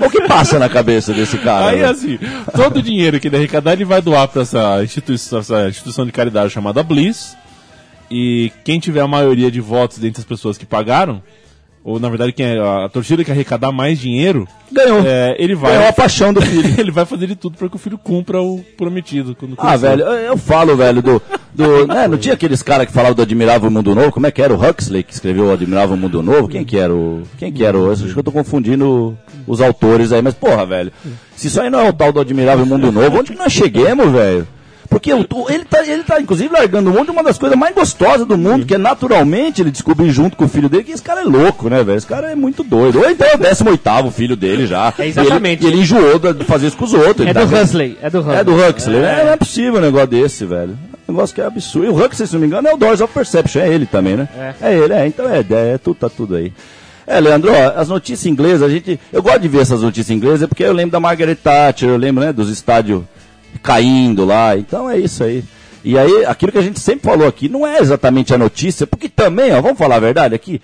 [0.04, 1.66] O que passa na cabeça desse cara?
[1.66, 1.90] Aí velho?
[1.90, 2.18] assim,
[2.52, 6.10] todo o dinheiro que ele arrecadar, ele vai doar para essa instituição, essa instituição de
[6.10, 7.36] caridade chamada Bliss.
[8.10, 11.22] E quem tiver a maioria de votos dentre as pessoas que pagaram,
[11.86, 15.02] ou na verdade quem é a torcida que arrecadar mais dinheiro, Ganhou.
[15.06, 16.74] é, ele Ganhou vai a paixão do filho.
[16.80, 19.36] ele vai fazer de tudo para que o filho cumpra o prometido.
[19.36, 19.86] Quando Ah, crescer.
[19.88, 21.22] velho, eu, eu falo, velho, do.
[21.54, 24.10] do né, não tinha aqueles caras que falavam do Admirável Mundo Novo?
[24.10, 24.52] Como é que era?
[24.52, 26.48] O Huxley que escreveu o Admirável Mundo Novo?
[26.48, 27.22] Quem que era o.
[27.38, 27.88] Quem que era o.
[27.92, 30.90] Acho que eu tô confundindo os autores aí, mas porra, velho.
[31.36, 34.10] Se isso aí não é o tal do Admirável Mundo Novo, onde que nós cheguemos,
[34.10, 34.48] velho?
[34.88, 37.74] Porque o- o- ele, tá, ele tá, inclusive, largando mão de uma das coisas mais
[37.74, 41.02] gostosas do mundo, que é naturalmente ele descobrir junto com o filho dele que esse
[41.02, 41.96] cara é louco, né, velho?
[41.98, 43.00] Esse cara é muito doido.
[43.00, 44.92] Ou então é o 18 filho dele já.
[44.98, 45.62] É, exatamente.
[45.64, 47.26] E ele, ele enjoou de fazer isso com os outros.
[47.26, 47.98] É tá- do Huxley.
[48.02, 48.36] É do Huxley.
[48.38, 48.98] é do Huxley.
[48.98, 49.24] É.
[49.24, 50.78] não é possível um negócio desse, velho.
[51.08, 51.86] Um negócio que é absurdo.
[51.86, 53.60] E o Huxley, se não me engano, é o Doors of Perception.
[53.62, 54.28] É ele também, né?
[54.60, 55.06] É, ele, é.
[55.06, 56.52] Então é, é, é tudo, tá tudo aí.
[57.06, 58.98] É, Leandro, ó, as notícias inglesas, a gente.
[59.12, 62.24] Eu gosto de ver essas notícias inglesas porque eu lembro da Margaret Thatcher, eu lembro,
[62.24, 63.02] né, dos estádios
[63.62, 64.56] caindo lá.
[64.56, 65.44] Então é isso aí.
[65.84, 69.08] E aí, aquilo que a gente sempre falou aqui, não é exatamente a notícia, porque
[69.08, 70.60] também, ó, vamos falar a verdade aqui,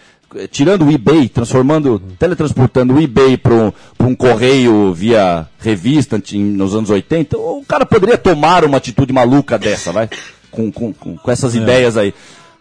[0.51, 6.91] tirando o eBay, transformando, teletransportando o eBay para um, um correio via revista nos anos
[6.91, 10.09] 80, o cara poderia tomar uma atitude maluca dessa, vai?
[10.51, 12.13] Com, com, com, essas ideias aí.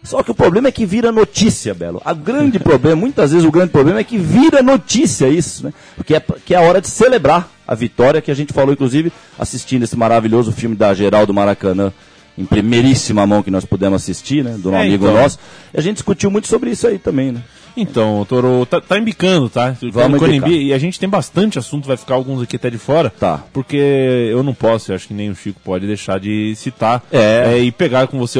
[0.04, 2.02] Só que o problema é que vira notícia, Belo.
[2.06, 5.74] O grande problema, muitas vezes o grande problema é que vira notícia isso, né?
[5.96, 9.14] Porque é, que é a hora de celebrar a vitória que a gente falou, inclusive,
[9.40, 11.94] assistindo esse maravilhoso filme da Geraldo Maracanã,
[12.38, 14.58] em primeiríssima mão que nós pudemos assistir, né?
[14.58, 15.16] Do um É, amigo então.
[15.22, 15.40] nosso.
[15.74, 17.42] E a gente discutiu muito sobre isso aí também, né?
[17.78, 19.76] Então, Toro, tá, tá embicando, tá?
[19.92, 20.50] Vamos embicar.
[20.50, 23.10] embi- E a gente tem bastante assunto, vai ficar alguns aqui até de fora.
[23.10, 23.44] Tá.
[23.54, 27.58] Porque eu não posso, eu acho que nem o Chico pode deixar de citar É.
[27.60, 28.40] e pegar com você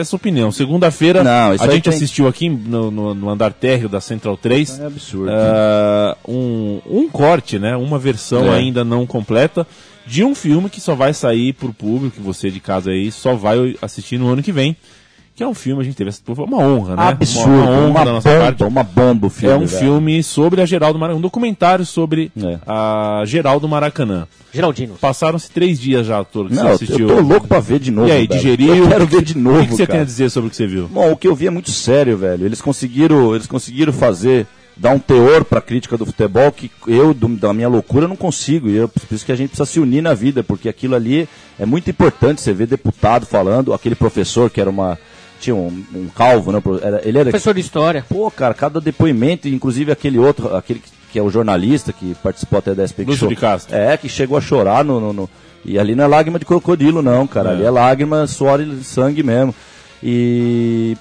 [0.00, 0.52] essa opinião.
[0.52, 4.78] Segunda-feira, a gente tem- assistiu aqui no, no- no andar térreo da Central 3.
[4.80, 5.30] É absurdo.
[5.32, 7.76] ah, um, um corte, né?
[7.76, 8.56] Uma versão É.
[8.56, 9.66] ainda não completa
[10.06, 13.34] de um filme que só vai sair pro público, que você de casa aí só
[13.34, 14.76] vai assistir no ano que vem.
[15.36, 17.02] Que é um filme, a gente teve essa uma honra, né?
[17.08, 18.62] Absurdo, Uma, honra uma da nossa bomba, parte.
[18.62, 19.52] uma bomba o filme.
[19.52, 19.80] É um velho.
[19.80, 22.58] filme sobre a Geraldo Maracanã, um documentário sobre É.
[22.64, 24.28] a Geraldo Maracanã.
[24.52, 24.94] Geraldino.
[25.00, 27.06] Passaram-se três dias já, Toro, que Não, você eu assistiu.
[27.08, 28.06] tô louco pra ver de novo.
[28.06, 28.40] E aí, velho.
[28.40, 28.76] digeriu?
[28.76, 29.92] Eu quero ver de novo, O que, que você cara.
[29.98, 30.86] tem a dizer sobre o que você viu?
[30.86, 32.46] Bom, o que eu vi é muito sério, velho.
[32.46, 37.26] Eles conseguiram, eles conseguiram fazer, dar um teor pra crítica do futebol que eu, do-
[37.36, 38.68] da minha loucura, não consigo.
[38.68, 41.28] E eu, por isso que a gente precisa se unir na vida, porque aquilo ali
[41.58, 42.40] é muito importante.
[42.40, 44.96] Você vê deputado falando, aquele professor que era uma.
[45.40, 46.62] Tinha um, um calvo, né?
[46.82, 47.30] Era, ele era.
[47.30, 48.04] Professor de História.
[48.08, 52.58] Pô, cara, cada depoimento, inclusive aquele outro, aquele que- que é o jornalista que participou
[52.58, 53.28] até da SP Lúcio Show.
[53.28, 53.76] de Castro.
[53.76, 55.30] É, que chegou a chorar no, no- no-
[55.64, 57.50] E ali não é lágrima de crocodilo, não, cara.
[57.50, 57.52] É.
[57.54, 59.54] Ali é lágrima, suor e sangue mesmo.
[60.02, 60.96] E.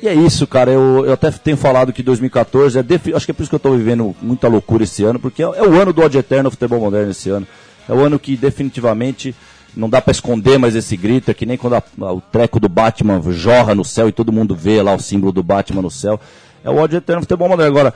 [0.00, 0.70] E é isso, cara.
[0.70, 2.82] Eu, eu até tenho falado que 2014 é.
[2.82, 5.42] defi- Acho que é por isso que eu tô vivendo muita loucura esse ano, porque
[5.42, 7.46] é, é o ano do ódio eterno ao futebol moderno esse ano.
[7.88, 9.34] É o ano que definitivamente
[9.76, 11.30] não dá pra esconder mais esse grito.
[11.30, 14.32] É que nem quando a- a- o treco do Batman jorra no céu e todo
[14.32, 16.18] mundo vê lá o símbolo do Batman no céu.
[16.64, 17.70] É o ódio eterno futebol moderno.
[17.70, 17.94] Agora,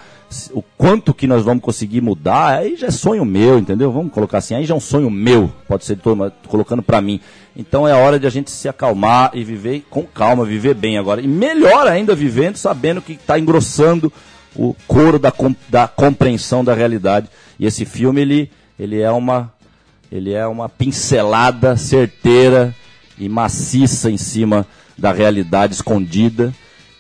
[0.52, 3.90] o quanto que nós vamos conseguir mudar, aí já é sonho meu, entendeu?
[3.90, 6.80] Vamos colocar assim, aí já é um sonho meu, pode ser de todo, tô colocando
[6.80, 7.20] pra mim.
[7.56, 11.20] Então é hora de a gente se acalmar e viver com calma, viver bem agora.
[11.20, 14.12] E melhor ainda vivendo, sabendo que está engrossando
[14.54, 15.32] o coro da,
[15.68, 17.28] da compreensão da realidade.
[17.58, 19.52] E esse filme, ele, ele é uma
[20.12, 22.74] ele é uma pincelada certeira
[23.18, 26.52] e maciça em cima da realidade escondida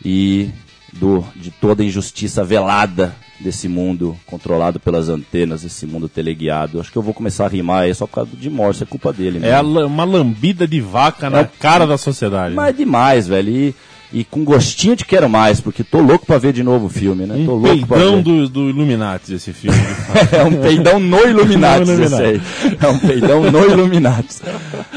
[0.04, 0.48] e
[0.94, 6.80] do, de toda a injustiça velada desse mundo controlado pelas antenas, esse mundo teleguiado.
[6.80, 9.12] Acho que eu vou começar a rimar aí só por causa de Morse, é culpa
[9.12, 9.40] dele.
[9.42, 9.80] É a mesmo.
[9.80, 11.50] la- uma lambida de vaca na É.
[11.58, 12.54] cara da sociedade.
[12.54, 13.50] Mas é demais, velho.
[13.50, 13.74] E,
[14.12, 17.24] e com gostinho de quero mais, porque tô louco pra ver de novo o filme,
[17.26, 17.42] né?
[17.46, 19.78] tô um louco pra peidão do, do Illuminati esse filme.
[20.32, 22.40] É um peidão no Illuminati, esse aí.
[22.80, 24.40] É um peidão no Illuminati.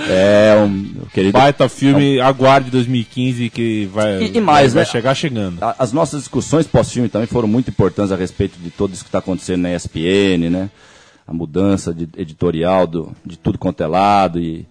[0.10, 1.34] É um querido.
[1.34, 4.90] Baita filme, aguarde 2015 que vai, E- e mais, vai né?
[4.90, 5.58] chegar chegando.
[5.80, 9.20] As nossas discussões pós-filme também foram muito importantes a respeito de tudo isso que está
[9.20, 10.70] acontecendo na ESPN, né?
[11.28, 14.66] A mudança de editorial do, de tudo quanto é lado e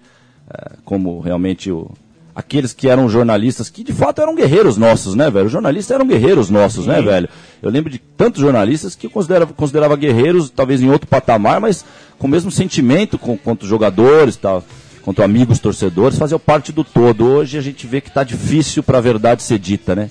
[0.48, 1.90] eh, como realmente o,
[2.34, 5.46] aqueles que eram jornalistas, que de fato eram guerreiros nossos, né, velho?
[5.46, 7.28] Os jornalistas eram guerreiros nossos, né, velho?
[7.62, 11.84] Eu lembro de tantos jornalistas que eu considerava, considerava guerreiros, talvez em outro patamar, mas
[12.18, 14.64] com o mesmo sentimento com, quanto jogadores tal,
[15.02, 17.24] quanto amigos torcedores, faziam parte do todo.
[17.24, 20.10] Hoje a gente vê que está difícil para a verdade ser dita, né?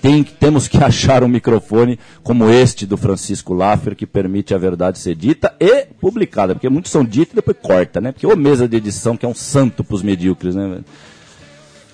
[0.00, 4.98] Tem, temos que achar um microfone como este do Francisco Laffer que permite a verdade
[4.98, 8.12] ser dita e publicada, porque muitos são ditos e depois corta, né?
[8.12, 10.68] Porque ô mesa de edição que é um santo pros medíocres, né?
[10.68, 10.84] velho?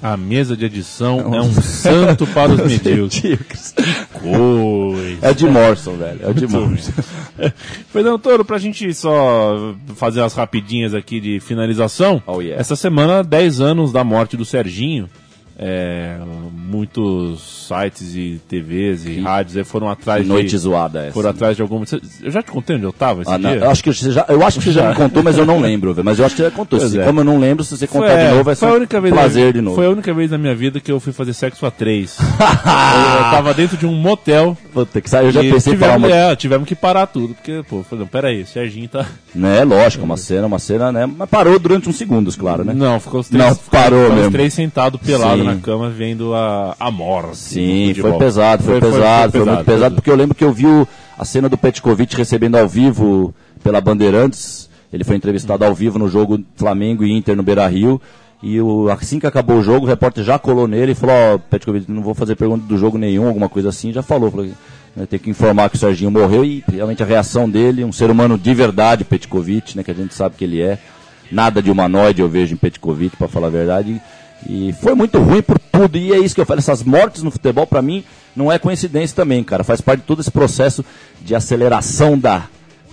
[0.06, 3.74] A mesa de edição é um santo para os medíocres.
[4.12, 5.18] Coisa.
[5.20, 6.30] É de Morrison, velho.
[6.30, 6.92] É de Morrison.
[7.92, 12.22] Fernando Toro, pra gente só fazer as rapidinhas aqui de finalização.
[12.24, 12.60] Oh, yeah.
[12.60, 15.10] Essa semana, 10 anos da morte do Serginho.
[15.58, 16.18] É,
[16.52, 21.12] muitos sites e TVs e rádios aí foram atrás Noite de, zoada essa.
[21.12, 21.86] foram atrás de alguma.
[22.22, 23.66] Eu já te contei onde eu tava esse Ah, dia?
[23.70, 25.94] acho que você já, eu acho que você já me contou, mas eu não lembro,
[25.94, 26.04] velho.
[26.04, 26.78] Mas eu acho que você já contou.
[26.80, 27.04] Se- é.
[27.04, 28.86] Como eu não lembro, se você Foi, contar é, de novo, vai ser foi um
[29.14, 29.76] prazer de novo.
[29.76, 32.18] Foi a única vez na minha vida que eu fui fazer sexo a três.
[32.20, 34.56] eu, eu tava dentro de um motel.
[34.74, 36.16] Puta, que sabe, eu já pensei falar tivemos, uma...
[36.32, 39.06] é, tivemos que parar tudo, porque, pô, falei, não, peraí, o Serginho tá.
[39.34, 41.04] Né, lógico, uma cena, uma cena, né?
[41.06, 42.72] Mas parou durante uns segundos, claro, né?
[42.74, 44.32] Não, ficou os três, Não, parou ficou os mesmo.
[44.32, 45.45] três sentados pelados Sim.
[45.46, 47.36] Na cama vendo a, a morte.
[47.36, 48.18] Sim, do foi futebol.
[48.18, 50.86] pesado, foi, pesado, foi, muito pesado, porque eu lembro que eu vi o-
[51.18, 54.68] a cena do Petkovic recebendo ao vivo pela Bandeirantes.
[54.92, 58.00] Ele foi entrevistado ao vivo no jogo Flamengo e Inter no Beira Rio.
[58.42, 61.38] E o- assim que acabou o jogo, o repórter já colou nele e falou: Ó,
[61.38, 63.92] Petkovic, não vou fazer pergunta do jogo nenhum, alguma coisa assim.
[63.92, 64.46] Já falou, falou
[65.10, 68.38] tem que informar que o Serginho morreu e realmente a reação dele, um ser humano
[68.38, 70.78] de verdade, Petkovic, né, que a gente sabe que ele é.
[71.30, 74.00] Nada de humanoide eu vejo em Petkovic, para falar a verdade.
[74.48, 75.96] E foi muito ruim por tudo.
[75.98, 79.14] E é isso que eu falo, essas mortes no futebol, para mim, não é coincidência
[79.16, 79.64] também, cara.
[79.64, 80.84] Faz parte de todo esse processo
[81.20, 82.44] de aceleração da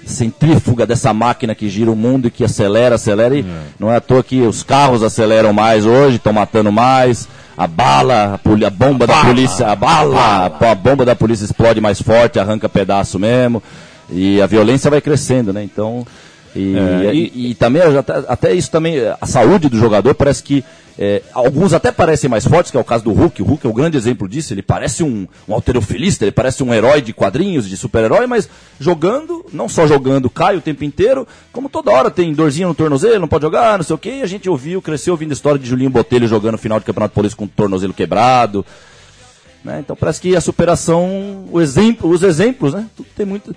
[0.06, 3.36] centrífuga dessa máquina que gira o mundo e que acelera, acelera.
[3.38, 3.45] E
[3.80, 7.28] não é à toa que os carros aceleram mais hoje, estão matando mais.
[7.56, 12.01] A bala, a, a bomba da polícia, a bala, a bomba da polícia explode mais
[12.01, 13.62] forte, arranca pedaço mesmo.
[14.10, 15.64] E a violência vai crescendo, né?
[15.64, 16.06] Então.
[16.56, 16.76] E,
[17.08, 20.64] É, e- e também, até, até isso também, a saúde do jogador parece que
[20.98, 23.41] é, alguns até parecem mais fortes, que é o caso do Hulk.
[23.41, 24.54] O Hulk é o grande exemplo disso.
[24.54, 28.48] Ele parece um, um alterofilista, ele parece um herói de quadrinhos, de super-herói, mas
[28.80, 33.20] jogando, não só jogando, cai o tempo inteiro, como toda hora tem dorzinho no tornozelo,
[33.20, 34.18] não pode jogar, não sei o quê.
[34.20, 37.16] E a gente ouviu, cresceu ouvindo a história de Julinho Botelho jogando final de Campeonato
[37.16, 38.64] Paulista com o tornozelo quebrado.
[39.64, 39.80] né?
[39.80, 42.86] Então parece que a superação, o exemplo, os exemplos, né?
[42.96, 43.56] Tudo tem muito.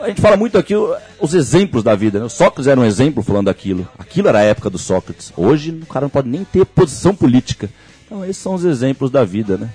[0.00, 0.74] A gente fala muito aqui
[1.20, 2.24] os exemplos da vida, né?
[2.26, 3.88] O Sócrates era um exemplo falando daquilo.
[3.98, 5.32] Aquilo era a época do Sócrates.
[5.36, 7.70] Hoje o cara não pode nem ter posição política.
[8.04, 9.70] Então esses são os exemplos da vida, né?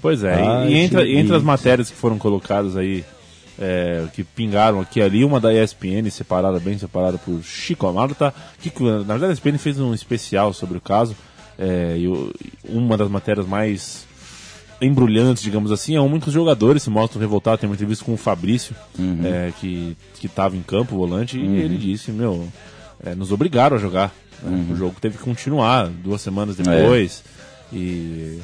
[0.00, 3.04] Pois é, Ai, e, e entre, entre as matérias que foram colocadas aí,
[3.58, 8.70] é, que pingaram aqui ali, uma da ESPN, separada, bem separada por Chico Amarta, que
[8.70, 11.16] que, na verdade a ESPN fez um especial sobre o caso,
[11.58, 12.06] é, e
[12.64, 14.06] uma das matérias mais
[14.80, 18.74] embrulhantes, digamos assim, é muitos jogadores se mostram revoltados, tem uma entrevista com o Fabrício,
[19.24, 22.46] é, que estava em campo, o volante, e ele disse, meu,
[23.04, 24.12] é, nos obrigaram a jogar,
[24.42, 24.66] né?
[24.70, 27.24] o jogo teve que continuar duas semanas depois,
[27.72, 28.38] e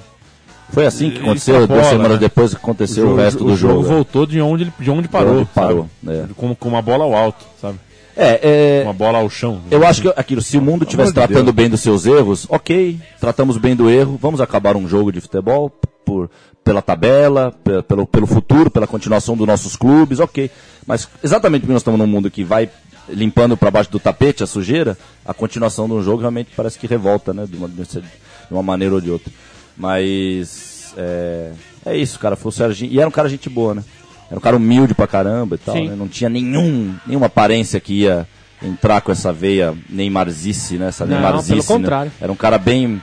[0.71, 2.19] Foi assim que aconteceu, extrapola, duas semanas né?
[2.19, 3.83] depois que aconteceu o, resto do jogo.
[3.83, 5.39] voltou de onde, ele, de onde parou.
[5.39, 6.27] onde parou, é.
[6.37, 7.79] Com, com uma bola ao alto, sabe?
[8.17, 9.61] É, é, Uma bola ao chão.
[9.71, 11.57] Eu acho que aquilo, se o mundo estivesse de tratando Deus.
[11.57, 15.73] bem dos seus erros, ok, tratamos bem do erro, vamos acabar um jogo de futebol
[16.05, 16.31] por,
[16.63, 20.51] pela tabela, pe- pelo, pelo futuro, pela continuação dos nossos clubes, ok.
[20.87, 22.69] Mas exatamente porque nós estamos num mundo que vai
[23.09, 26.87] limpando para baixo do tapete a sujeira, a continuação de um jogo realmente parece que
[26.87, 28.03] revolta, né, de uma, de
[28.51, 29.31] uma maneira ou de outra.
[29.77, 31.53] Mas é,
[31.85, 33.85] é isso, cara, foi o Serginho, e era um cara gente boa, né?
[34.31, 35.95] Era um cara humilde pra caramba e tal, né?
[35.95, 38.27] Não tinha nenhum, nenhuma aparência que ia
[38.63, 40.89] entrar com essa veia Neymarzice, né?
[40.89, 41.67] Essa Não, Neymarzice, pelo né?
[41.67, 42.13] contrário.
[42.21, 43.01] Era um cara bem.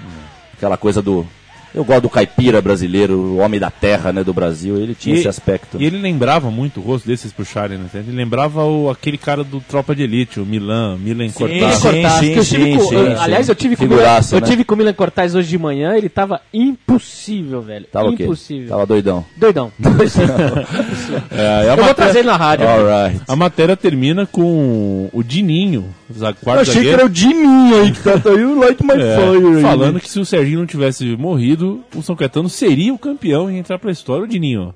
[0.53, 1.25] aquela coisa do
[1.73, 4.77] Eu gosto do caipira brasileiro, o homem da terra, né, do Brasil.
[4.77, 5.77] Ele tinha E- esse aspecto.
[5.81, 7.85] E ele lembrava muito o rosto desses puxarem, né?
[7.93, 11.75] Ele lembrava o, aquele cara do Tropa de Elite, o Milan, Milan Sim, Cortaz.
[11.77, 11.87] sim.
[12.33, 14.47] Eu tive sim, com- sim, eu- aliás, eu tive com Milan, eu né?
[14.47, 17.85] tive com o Milan Cortaz hoje de manhã, ele tava impossível, velho.
[17.91, 18.23] Tava o quê?
[18.23, 18.69] impossível.
[18.69, 19.25] Tava doidão.
[19.37, 19.71] Doidão.
[21.31, 22.67] É, a, eu vou matéria, trazer ele na rádio.
[22.67, 23.21] Alright.
[23.27, 25.85] a matéria termina com o Dininho,
[26.43, 29.15] quarto Eu achei que era o Diminho aí que tá aí, o Light My é,
[29.15, 29.55] Fire.
[29.57, 29.99] aí, falando né?
[29.99, 33.77] que se o Serginho não tivesse morrido, o São Caetano seria o campeão e entrar
[33.79, 34.23] pra história.
[34.23, 34.73] O Dininho.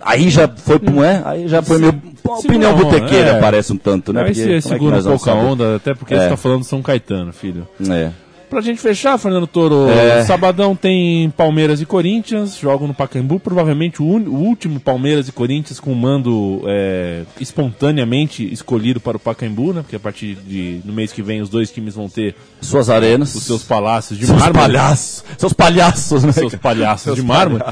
[0.00, 1.22] Aí já foi, não é?
[1.24, 3.40] Aí já foi meio Se- opinião não, botequeira, é.
[3.40, 4.20] parece um tanto, né?
[4.22, 6.18] Aí Porque você como é segura um pouco a onda, até porque É.
[6.24, 7.66] você tá falando do São Caetano, filho.
[7.90, 8.10] É.
[8.54, 10.22] Pra gente fechar, Fernando Toro, É.
[10.22, 15.32] sabadão tem Palmeiras e Corinthians, jogam no Pacaembu, provavelmente o, un- o último Palmeiras e
[15.32, 19.80] Corinthians com mando é, espontaneamente escolhido para o Pacaembu, né?
[19.82, 23.34] Porque a partir de no mês que vem os dois times vão ter Suas arenas.
[23.34, 25.24] os seus palácios de seus mármore, palhaços.
[25.36, 26.30] Seus palhaços, né?
[26.30, 27.64] seus palhaços de mármore.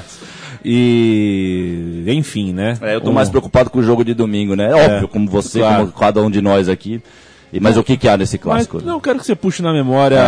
[0.64, 2.76] E enfim, né?
[2.83, 4.70] É, eu tô Um- mais preocupado com o jogo de domingo, né?
[4.70, 5.83] É óbvio, como você, claro.
[5.87, 7.01] como cada um de nós aqui.
[7.53, 8.81] E, mas o que, que há nesse Mas clássico?
[8.81, 10.19] não quero que você puxe na memória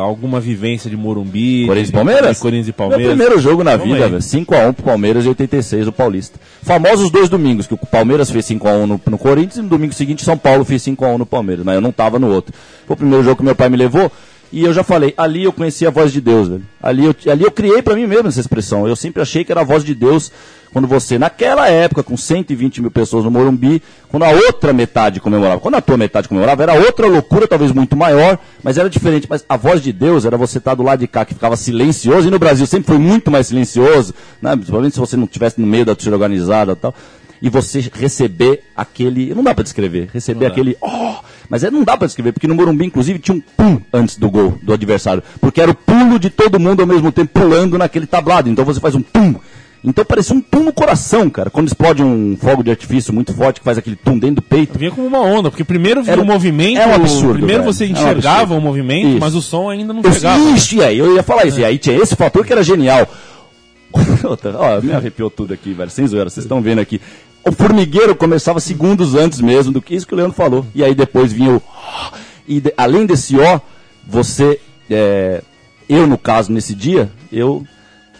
[0.00, 2.36] alguma vivência de Morumbi, Corinthians e Palmeiras?
[2.36, 3.06] de Corinthians e Meu Palmeiras.
[3.08, 4.10] primeiro jogo na Vamos vida, aí.
[4.10, 4.22] velho.
[4.22, 6.40] 5x1 pro Palmeiras em 86, o Paulista.
[6.62, 10.24] Famosos dois domingos, que o Palmeiras fez 5x1 no, no Corinthians e no domingo seguinte
[10.24, 11.64] São Paulo fez 5x1 no Palmeiras.
[11.64, 12.52] Mas eu não tava no outro.
[12.86, 14.10] Foi o primeiro jogo que meu pai me levou.
[14.52, 16.62] E eu já falei, ali eu conheci a voz de Deus, velho.
[16.82, 18.86] Ali eu, ali eu criei pra mim mesmo essa expressão.
[18.86, 20.30] Eu sempre achei que era a voz de Deus
[20.70, 25.58] quando você, naquela época, com 120 mil pessoas no Morumbi, quando a outra metade comemorava.
[25.58, 29.26] Quando a tua metade comemorava, era outra loucura, talvez muito maior, mas era diferente.
[29.28, 32.28] Mas a voz de Deus era você estar do lado de cá, que ficava silencioso,
[32.28, 34.54] e no Brasil sempre foi muito mais silencioso, né?
[34.54, 36.94] principalmente se você não estivesse no meio da torcida organizada e tal.
[37.40, 39.34] E você receber aquele.
[39.34, 40.10] Não dá pra descrever.
[40.12, 40.76] Receber aquele.
[40.80, 41.16] Oh!
[41.48, 44.30] Mas é, não dá pra descrever, porque no Morumbi, inclusive, tinha um pum antes do
[44.30, 45.22] gol do adversário.
[45.40, 48.48] Porque era o pulo de todo mundo ao mesmo tempo pulando naquele tablado.
[48.48, 49.34] Então você faz um pum.
[49.84, 51.50] Então parecia um pum no coração, cara.
[51.50, 54.78] Quando explode um fogo de artifício muito forte que faz aquele pum dentro do peito.
[54.78, 57.72] Vinha como uma onda, porque primeiro vinha Era- o movimento, é um absurdo, primeiro velho.
[57.74, 59.18] você É um enxergava o movimento, Isso.
[59.20, 60.38] mas o som ainda não Eu, chegava.
[60.38, 60.52] né?
[60.52, 61.58] Ixi, e aí, eu ia falar isso.
[61.58, 63.08] E aí tinha esse fator que era genial.
[64.24, 65.90] Outra, Ó, me arrepiou tudo aqui, velho.
[65.90, 67.00] Sem zoeira, vocês estão vendo aqui.
[67.44, 70.64] O formigueiro começava segundos antes mesmo do que isso que o Leandro falou.
[70.74, 71.62] E aí depois vinha o.
[72.46, 73.60] E de- além desse ó,
[74.06, 74.60] você.
[74.90, 75.42] é,
[75.88, 77.66] eu, no caso, nesse dia, eu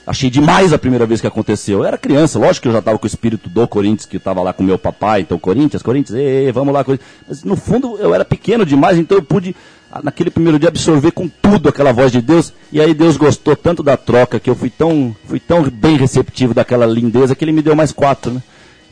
[0.06, 1.78] achei demais a primeira vez que aconteceu.
[1.78, 4.42] Eu era criança, lógico que eu já estava com o espírito do Corinthians, que estava
[4.42, 7.08] lá com meu papai, então Corinthians, Corinthians, ei, ei, vamos lá, Corinthians.
[7.28, 9.54] Mas no fundo eu era pequeno demais, então eu pude,
[9.90, 12.52] ah, naquele primeiro dia, absorver com tudo aquela voz de Deus.
[12.72, 16.52] E aí Deus gostou tanto da troca que eu fui tão, fui tão bem receptivo
[16.52, 18.42] daquela lindeza que ele me deu mais quatro, né?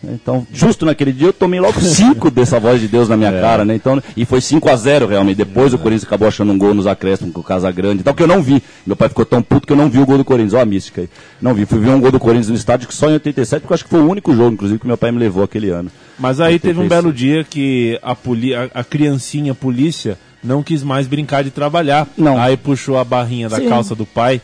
[0.02, 3.64] Então, justo naquele dia eu tomei logo cinco dessa voz de Deus na minha cara,
[3.64, 3.74] né?
[3.74, 5.36] Então, e foi 5 a 0 realmente.
[5.36, 8.22] Depois o Corinthians acabou achando um gol nos acréscimos com o Casagrande e tal, que
[8.22, 8.62] eu não vi.
[8.86, 10.54] Meu pai ficou tão puto que eu não vi o gol do Corinthians.
[10.54, 11.08] Ó a mística aí.
[11.40, 11.66] Não vi.
[11.66, 13.84] Fui ver um gol do Corinthians no estádio que só em 87, porque eu acho
[13.84, 15.90] que foi o único jogo, inclusive, que meu pai me levou aquele ano.
[16.18, 16.88] Mas aí teve um 86.
[16.88, 22.06] belo dia que a, poli a, a criancinha polícia não quis mais brincar de trabalhar.
[22.16, 22.38] Não.
[22.38, 23.68] Aí puxou a barrinha da Sim.
[23.68, 24.40] calça do pai,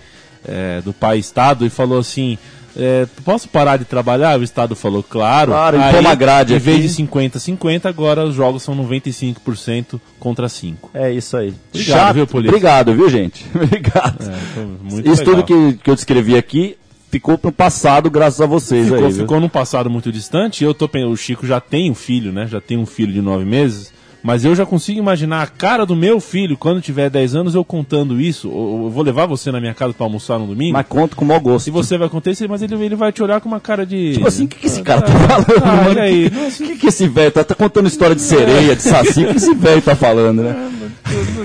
[0.47, 2.39] é, do pai Estado, e falou assim.
[2.77, 4.39] É, posso parar de trabalhar?
[4.39, 5.53] O Estado falou, claro.
[5.53, 10.49] Claro, Aí, impõe uma grade Em vez de 50-50, agora os jogos são 95% contra
[10.49, 10.91] 5.
[10.93, 11.55] É isso aí.
[11.71, 12.51] Obrigado, viu, polícia?
[12.51, 13.47] Obrigado, viu, gente?
[13.55, 14.19] Obrigado.
[14.83, 15.73] muito Isso tudo legal.
[15.73, 16.77] que, que eu descrevi aqui
[17.11, 19.13] ficou no passado graças a vocês Ficou, aí.
[19.13, 19.23] viu?
[19.23, 20.63] ficou num passado muito distante.
[20.63, 22.47] Eu tô, o Chico já tem um filho, né?
[22.47, 23.93] Já tem um filho de nove meses.
[24.27, 27.65] Mas eu já consigo imaginar a cara do meu filho quando tiver 10 anos eu
[27.65, 28.49] contando isso.
[28.49, 30.73] Eu eu vou levar você na minha casa para almoçar no domingo.
[30.73, 31.69] Mas conto com o mau gosto.
[31.69, 34.15] E você vai acontecer, mas ele, ele vai te olhar com uma cara de.
[34.15, 36.01] Tipo assim, o que, que esse cara tá falando, Ah, mano?
[36.01, 36.27] aí?
[36.27, 39.25] O que, que, esse velho tá, tá contando história de sereia, de saci?
[39.25, 40.71] O que esse velho tá falando, né?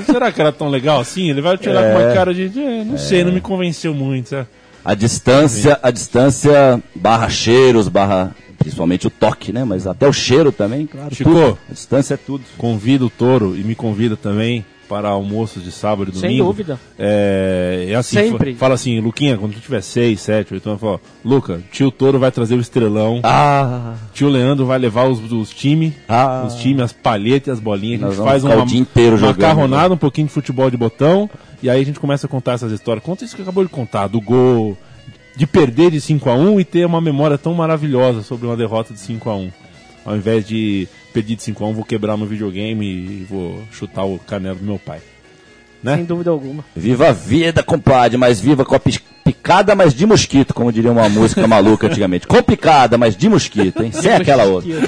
[0.07, 1.29] Será que era tão legal assim?
[1.29, 2.49] Ele vai te olhar com uma cara de.
[2.49, 4.29] de, "É, não sei, não me convenceu muito.
[4.29, 4.47] sabe?
[4.83, 9.63] A distância, a distância barra cheiros, barra principalmente o toque, né?
[9.63, 11.13] Mas até o cheiro também, claro.
[11.13, 11.29] Chico.
[11.29, 11.57] tudo.
[11.69, 12.43] A distância é tudo.
[12.57, 16.45] Convido o Toro e me convida também para almoços de sábado e Sem domingo.
[16.47, 16.77] dúvida.
[16.99, 18.53] É, é assim, Sempre.
[18.53, 22.19] fa- fala assim, Luquinha, quando tu tiver 6, 7, 8 anos, fala, Luca, tio Toro
[22.19, 26.43] vai trazer o estrelão, Ah, tio Leandro vai levar os, os times, Ah.
[26.45, 29.47] os times, as palhetas, as bolinhas, a gente faz uma o dia inteiro jogando, né?
[29.47, 31.29] macarronada, um pouquinho de futebol de botão,
[31.63, 33.01] e aí a gente começa a contar essas histórias.
[33.03, 34.77] Conta isso que acabou de contar, do gol,
[35.35, 38.93] de perder de 5 a 1 e ter uma memória tão maravilhosa sobre uma derrota
[38.93, 39.51] de 5 a 1
[40.05, 44.05] Ao invés de perder de 5 a 1 vou quebrar meu videogame e vou chutar
[44.05, 44.99] o canelo do meu pai.
[45.83, 45.95] Né?
[45.95, 46.63] Sem dúvida alguma.
[46.75, 51.09] viva a vida, compadre, mas viva com a picada, mas de mosquito, como diria uma
[51.09, 52.27] música maluca antigamente.
[52.27, 53.91] Com picada, mas de mosquito, hein?
[53.91, 54.87] Sem aquela outra.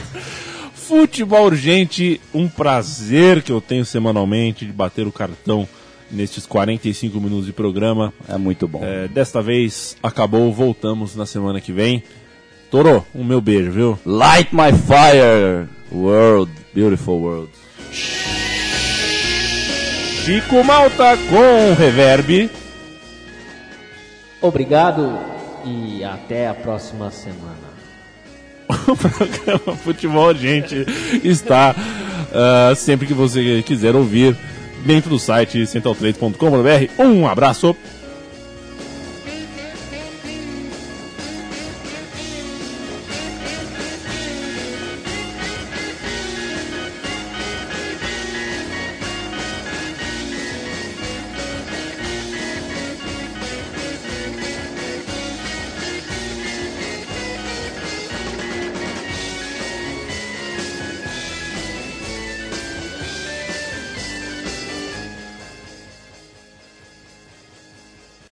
[0.73, 5.67] Futebol Urgente, um prazer que eu tenho semanalmente de bater o cartão
[6.13, 8.13] nestes 45 minutos de programa.
[8.27, 8.81] É muito bom.
[8.83, 12.03] É, desta vez acabou, voltamos na semana que vem.
[12.71, 13.99] Toro, um meu beijo, viu?
[14.05, 17.49] Light my fire, world, beautiful world.
[20.23, 22.49] Chico Malta com reverb.
[24.41, 25.19] Obrigado
[25.65, 27.73] e até a próxima semana.
[28.87, 30.85] o programa Futebol Gente
[31.23, 34.35] está uh, sempre que você quiser ouvir
[34.85, 37.01] dentro do site central3.com.br.
[37.01, 37.75] Um abraço.